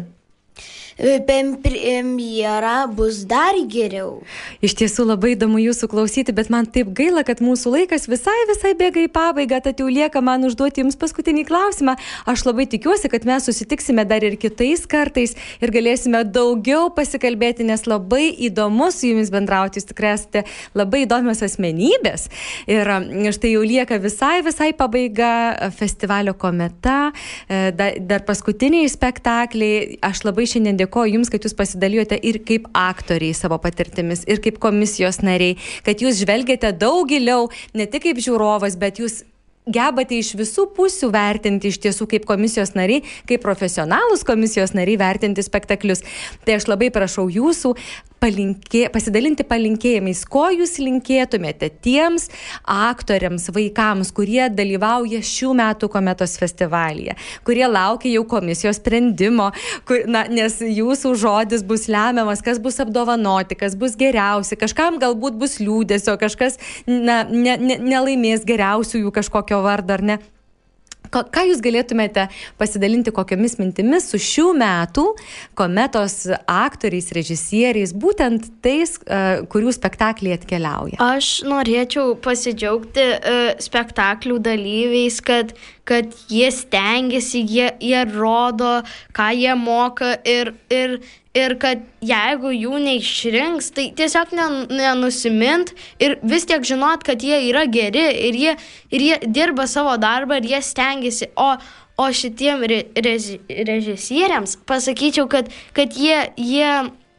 e, 0.98 1.18
per 1.26 1.44
premjerą 1.64 2.76
bus 2.94 3.22
dar 3.28 3.56
geriau. 3.70 4.22
Iš 4.64 4.76
tiesų 4.80 5.06
labai 5.08 5.34
įdomu 5.34 5.60
jūsų 5.62 5.88
klausyti, 5.92 6.34
bet 6.36 6.50
man 6.52 6.68
taip 6.70 6.92
gaila, 6.96 7.24
kad 7.26 7.42
mūsų 7.44 7.72
laikas 7.78 8.06
visai, 8.10 8.36
visai 8.50 8.74
bėga 8.78 9.04
į 9.04 9.10
pabaigą, 9.14 9.60
tad 9.64 9.80
jau 9.82 9.88
lieka 9.90 10.22
man 10.24 10.46
užduoti 10.48 10.84
jums 10.84 10.98
paskutinį 11.00 11.46
klausimą. 11.48 11.96
Aš 12.30 12.44
labai 12.48 12.66
tikiuosi, 12.70 13.10
kad 13.12 13.26
mes 13.28 13.46
susitiksime 13.48 14.06
dar 14.08 14.24
ir 14.24 14.36
kitais 14.40 14.86
kartais 14.90 15.34
ir 15.62 15.72
galėsime 15.74 16.24
daugiau 16.24 16.88
pasikalbėti, 16.94 17.66
nes 17.68 17.86
labai 17.90 18.28
įdomu 18.48 18.90
su 18.94 19.10
jumis 19.10 19.32
bendrauti. 19.34 19.80
Jūs 19.80 19.90
tikrai 19.90 20.14
esate 20.14 20.44
labai 20.76 21.04
įdomios 21.04 21.42
asmenybės. 21.44 22.28
Ir 22.70 22.88
um, 22.94 23.08
štai 23.34 23.54
jau 23.54 23.64
lieka 23.66 23.98
visai, 24.02 24.38
visai 24.46 24.70
pabaiga 24.76 25.70
festivalio 25.74 26.34
kometa, 26.38 27.12
e, 27.48 27.70
da- 27.76 27.94
dar 27.98 28.24
paskutiniai 28.26 28.88
spektakliai. 28.90 29.98
Aš 30.04 30.24
labai 30.28 30.46
šiandien 30.50 30.78
dėkoju 30.84 31.18
Jums, 31.18 31.32
kad 31.32 31.44
Jūs 31.44 31.56
pasidalijote 31.58 32.20
ir 32.22 32.40
kaip 32.46 32.70
aktoriai 32.78 33.34
savo 33.36 33.58
patirtimis, 33.62 34.24
ir 34.30 34.40
kaip 34.44 34.62
komisijos 34.62 35.22
nariai, 35.26 35.58
kad 35.86 36.04
Jūs 36.04 36.22
žvelgiate 36.22 36.74
daug 36.78 37.08
giliau, 37.10 37.50
ne 37.74 37.90
tik 37.90 38.06
kaip 38.08 38.22
žiūrovas, 38.22 38.78
bet 38.80 39.02
Jūs 39.02 39.24
gebate 39.64 40.18
iš 40.18 40.34
visų 40.36 40.66
pusių 40.76 41.10
vertinti 41.14 41.70
iš 41.72 41.80
tiesų 41.84 42.06
kaip 42.10 42.26
komisijos 42.28 42.74
nariai, 42.76 43.04
kaip 43.28 43.42
profesionalus 43.44 44.24
komisijos 44.26 44.74
nariai 44.76 45.00
vertinti 45.00 45.44
spektaklius. 45.44 46.04
Tai 46.44 46.58
aš 46.58 46.68
labai 46.68 46.90
prašau 46.92 47.30
jūsų 47.32 47.74
palinkė, 48.24 48.86
pasidalinti 48.92 49.44
palinkėjimais, 49.48 50.24
ko 50.30 50.46
jūs 50.54 50.78
linkėtumėte 50.82 51.70
tiems 51.84 52.28
aktoriams, 52.64 53.50
vaikams, 53.54 54.12
kurie 54.16 54.46
dalyvauja 54.52 55.20
šių 55.24 55.52
metų 55.60 55.90
kometos 55.92 56.38
festivalyje, 56.40 57.16
kurie 57.46 57.66
laukia 57.68 58.14
jau 58.14 58.24
komisijos 58.28 58.80
sprendimo, 58.80 59.50
kur, 59.88 60.06
na, 60.10 60.24
nes 60.30 60.60
jūsų 60.64 61.14
žodis 61.20 61.64
bus 61.66 61.88
lemiamas, 61.92 62.42
kas 62.44 62.60
bus 62.62 62.80
apdovanoti, 62.82 63.58
kas 63.60 63.76
bus 63.78 63.98
geriausi, 64.00 64.58
kažkam 64.60 65.00
galbūt 65.02 65.38
bus 65.40 65.58
liūdėsio, 65.62 66.16
kažkas 66.20 66.60
na, 66.88 67.22
ne, 67.28 67.58
ne, 67.60 67.80
nelaimės 67.82 68.46
geriausiųjų 68.48 69.12
kažkokio 69.20 69.60
vardo 69.64 69.98
ar 69.98 70.08
ne. 70.12 70.22
Ko- 71.14 71.24
Ką 71.34 71.44
jūs 71.50 71.60
galėtumėte 71.62 72.26
pasidalinti 72.60 73.12
kokiomis 73.14 73.56
mintimis 73.60 74.08
su 74.10 74.18
šių 74.18 74.48
metų 74.58 75.04
kometos 75.58 76.24
aktoriais, 76.50 77.12
režisieriais, 77.14 77.94
būtent 77.94 78.50
tais, 78.64 78.96
e, 79.06 79.20
kurių 79.50 79.74
spektakliai 79.76 80.34
atkeliauja? 80.40 80.98
Aš 81.04 81.44
norėčiau 81.46 82.16
pasidžiaugti 82.24 83.04
uh, 83.14 83.54
spektaklių 83.62 84.40
dalyviais, 84.42 85.20
kad, 85.24 85.54
kad 85.84 86.14
jie 86.28 86.48
stengiasi, 86.52 87.44
jie, 87.44 87.68
jie 87.80 88.04
rodo, 88.08 88.80
ką 89.16 89.28
jie 89.36 89.54
moka 89.58 90.14
ir, 90.24 90.54
ir, 90.72 90.98
ir 91.36 91.54
kad 91.60 91.84
jeigu 92.04 92.52
jų 92.54 92.80
neišrinks, 92.86 93.70
tai 93.76 93.90
tiesiog 93.96 94.32
nen- 94.36 94.66
nenusimint 94.72 95.74
ir 96.02 96.18
vis 96.22 96.48
tiek 96.48 96.64
žinot, 96.64 97.04
kad 97.04 97.22
jie 97.22 97.42
yra 97.50 97.66
geri 97.68 98.06
ir 98.28 98.40
jie, 98.40 98.56
ir 98.90 99.06
jie 99.08 99.18
dirba 99.26 99.68
savo 99.70 99.96
darbą 100.00 100.40
ir 100.40 100.50
jie 100.54 100.62
stengiasi. 100.64 101.30
O, 101.36 101.54
o 102.00 102.08
šitiem 102.10 102.64
re, 102.66 102.80
reži, 102.98 103.38
režisieriams 103.46 104.56
pasakyčiau, 104.66 105.28
kad, 105.30 105.50
kad 105.76 105.94
jie, 105.94 106.24
jie 106.40 106.70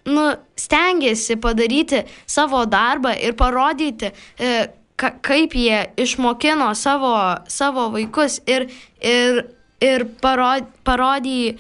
nu, 0.06 0.26
stengiasi 0.60 1.38
padaryti 1.42 2.02
savo 2.28 2.66
darbą 2.66 3.14
ir 3.22 3.38
parodyti, 3.40 4.12
e, 4.40 4.68
ka, 5.00 5.12
kaip 5.22 5.56
jie 5.56 5.84
išmokino 5.98 6.72
savo, 6.76 7.16
savo 7.48 7.90
vaikus 7.94 8.40
ir, 8.48 8.68
ir, 9.02 9.44
ir 9.84 10.08
parod, 10.22 10.68
parody, 10.88 11.58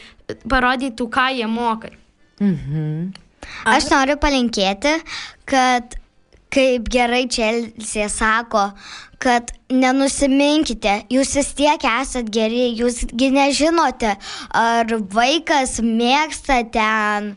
parodytų, 0.49 1.09
ką 1.11 1.27
jie 1.37 1.47
moka. 1.51 1.91
Aš 3.69 3.89
noriu 3.91 4.17
palinkėti, 4.17 4.95
kad 5.45 5.97
kaip 6.55 6.87
gerai 6.91 7.25
Čelsė 7.31 8.07
sako, 8.09 8.69
kad 9.19 9.51
nenusiminkite, 9.71 11.05
jūs 11.11 11.35
vis 11.39 11.51
tiek 11.57 11.83
esat 11.89 12.29
geri, 12.31 12.69
jūsgi 12.77 13.31
nežinote, 13.35 14.15
ar 14.55 14.95
vaikas 15.15 15.79
mėgsta 15.83 16.61
ten 16.71 17.35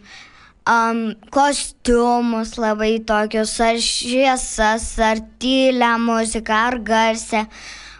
um, 0.68 1.02
kostiumus 1.34 2.56
labai 2.60 2.98
tokius, 3.08 3.56
ar 3.64 3.80
šviesas, 3.82 4.90
ar 5.00 5.22
tylę 5.40 5.94
muziką, 6.02 6.64
ar 6.70 6.78
garsę 6.84 7.46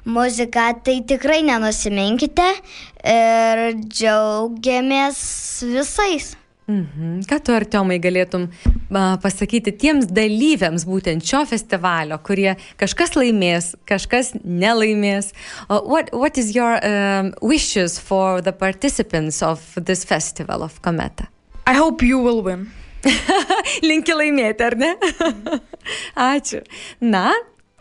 muziką, 0.08 0.72
tai 0.84 1.00
tikrai 1.08 1.42
nenusiminkite 1.46 2.50
ir 3.04 3.64
džiaugiamės 3.84 5.22
visais. 5.68 6.34
Mhm. 6.68 7.22
Ką 7.24 7.38
tu, 7.40 7.54
Artiomai, 7.56 7.96
galėtum 7.96 8.44
pasakyti 9.22 9.72
tiems 9.80 10.10
dalyviams 10.12 10.84
būtent 10.84 11.24
šio 11.24 11.46
festivalio, 11.48 12.18
kurie 12.20 12.58
kažkas 12.76 13.16
laimės, 13.16 13.70
kažkas 13.88 14.34
nelaimės? 14.44 15.32
Uh, 15.70 15.80
what, 15.80 16.12
what 16.12 16.36
is 16.36 16.52
your 16.52 16.76
um, 16.84 17.32
wishes 17.40 17.96
for 17.98 18.42
the 18.42 18.52
participants 18.52 19.40
of 19.42 19.64
this 19.80 20.04
festival 20.04 20.62
of 20.62 20.82
Kometa? 20.84 21.32
I 21.68 21.74
hope 21.76 22.02
you 22.02 22.18
will 22.24 22.40
win. 22.42 22.66
Linki 23.88 24.14
laimėti, 24.16 24.64
ar 24.64 24.74
ne? 24.80 24.94
Ačiū. 26.16 26.62
Na, 27.00 27.30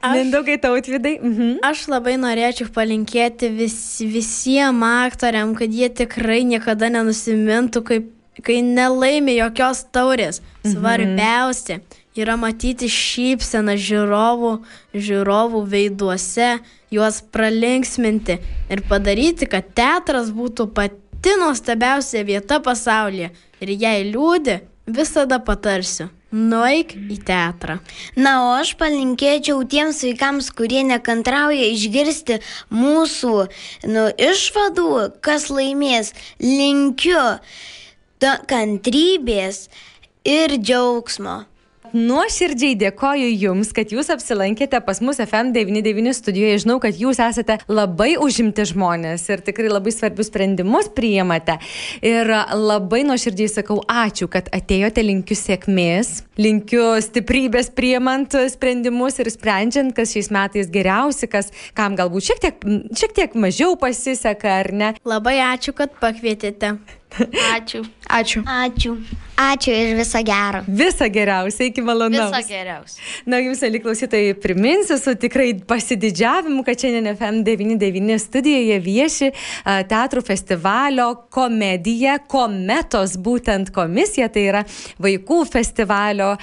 Aš- 0.03 0.19
Mindaugai 0.19 0.59
tautvidai. 0.61 1.15
Mhm. 1.23 1.55
Aš 1.65 1.87
labai 1.89 2.17
norėčiau 2.21 2.67
palinkėti 2.75 3.49
vis, 3.57 3.77
visiems 4.05 4.85
aktoriam, 5.07 5.55
kad 5.57 5.73
jie 5.73 5.89
tikrai 5.89 6.43
niekada 6.45 6.91
nenusimintų, 6.93 7.81
kaip 7.87 8.11
kai 8.45 8.59
nelaimi 8.61 9.33
jokios 9.39 9.81
taurės. 9.89 10.43
Svarbiausia 10.67 11.79
yra 12.17 12.35
matyti 12.37 12.85
šypseną 12.89 13.73
žiūrovų, 13.81 14.51
žiūrovų 14.93 15.63
veiduose, 15.73 16.51
juos 16.93 17.19
pralinksminti 17.33 18.37
ir 18.73 18.81
padaryti, 18.89 19.49
kad 19.49 19.73
teatras 19.77 20.29
būtų 20.33 20.69
pati 20.77 21.01
nuostabiausia 21.41 22.23
vieta 22.27 22.59
pasaulyje. 22.63 23.31
Ir 23.63 23.73
jei 23.73 24.05
liūdi, 24.11 24.59
visada 24.87 25.39
patarsiu. 25.39 26.11
Nueik 26.27 26.91
į 26.91 27.21
teatrą. 27.23 27.77
Na, 28.19 28.33
o 28.43 28.49
aš 28.57 28.73
palinkėčiau 28.75 29.61
tiems 29.71 30.01
vaikams, 30.03 30.49
kurie 30.51 30.81
nekantrauja 30.83 31.69
išgirsti 31.71 32.41
mūsų 32.75 33.35
nu, 33.87 34.03
išvadų, 34.11 34.89
kas 35.23 35.47
laimės. 35.47 36.11
Linkiu 36.43 37.23
kantrybės 38.51 39.69
ir 40.27 40.57
džiaugsmo. 40.59 41.45
Nuoširdžiai 41.95 42.75
dėkoju 42.79 43.29
Jums, 43.31 43.71
kad 43.75 43.91
Jūs 43.93 44.09
apsilankėte 44.13 44.79
pas 44.85 44.99
mus 45.03 45.21
FM99 45.23 46.13
studijoje. 46.17 46.61
Žinau, 46.63 46.77
kad 46.83 46.97
Jūs 46.99 47.21
esate 47.23 47.59
labai 47.69 48.15
užimti 48.21 48.65
žmonės 48.67 49.27
ir 49.31 49.43
tikrai 49.45 49.69
labai 49.71 49.93
svarbius 49.95 50.31
sprendimus 50.31 50.89
priimate. 50.95 51.57
Ir 52.05 52.31
labai 52.51 53.03
nuoširdžiai 53.07 53.53
sakau 53.59 53.79
ačiū, 53.87 54.29
kad 54.31 54.51
atėjote, 54.55 55.05
linkiu 55.05 55.37
sėkmės, 55.37 56.23
linkiu 56.41 56.97
stiprybės 57.03 57.71
priimant 57.77 58.35
sprendimus 58.51 59.21
ir 59.23 59.31
sprendžiant, 59.33 59.95
kas 59.97 60.15
šiais 60.15 60.31
metais 60.33 60.71
geriausi, 60.73 61.29
kas 61.31 61.51
kam 61.77 61.97
galbūt 61.99 62.31
šiek 62.31 62.43
tiek, 62.43 62.69
šiek 62.97 63.17
tiek 63.17 63.39
mažiau 63.39 63.77
pasiseka 63.79 64.59
ar 64.61 64.71
ne. 64.75 64.93
Labai 65.07 65.39
ačiū, 65.53 65.75
kad 65.77 65.95
pakvietėte. 66.01 66.77
Ačiū. 67.15 67.85
Ačiū. 68.09 68.43
Ačiū. 68.45 68.97
Ačiū 69.37 69.73
ir 69.73 69.91
viso 69.97 70.19
gero. 70.25 70.63
Visą 70.65 71.05
geriausią, 71.13 71.67
iki 71.69 71.81
malonaus. 71.85 72.31
Viso 72.33 72.49
geriausio. 72.49 73.03
Na, 73.29 73.37
jums, 73.37 73.61
ali 73.63 73.79
klausytojai, 73.83 74.33
priminsiu 74.41 74.97
su 74.97 75.13
tikrai 75.15 75.51
pasididžiavimu, 75.69 76.63
kad 76.65 76.81
šiandien 76.81 77.11
FM99 77.13 78.17
studijoje 78.23 78.79
vieši 78.81 79.29
teatrų 79.91 80.23
festivalio 80.25 81.11
komedija, 81.29 82.17
kometos 82.25 83.13
būtent 83.21 83.69
komisija, 83.75 84.31
tai 84.33 84.47
yra 84.49 84.65
vaikų 84.97 85.43
festivalio, 85.53 86.33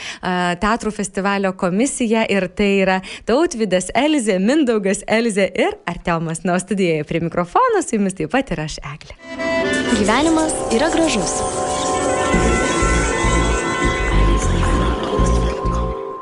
teatrų 0.62 0.94
festivalio 0.94 1.55
komisija 1.59 2.29
ir 2.31 2.46
tai 2.55 2.70
yra 2.85 3.00
Tautvidas 3.27 3.90
Elzė, 3.90 4.38
Mindaugas 4.38 5.03
Elzė 5.11 5.50
ir 5.50 5.81
Artiomas. 5.90 6.46
Na, 6.46 6.55
o 6.55 6.62
studijoje 6.62 7.11
prie 7.11 7.27
mikrofono 7.27 7.83
su 7.83 7.98
jumis 7.98 8.14
taip 8.14 8.31
pat 8.35 8.55
ir 8.55 8.68
aš, 8.68 8.79
Eglė. 8.94 9.73
Gyvenimas 9.92 10.53
yra 10.73 10.88
gražus. 10.88 11.33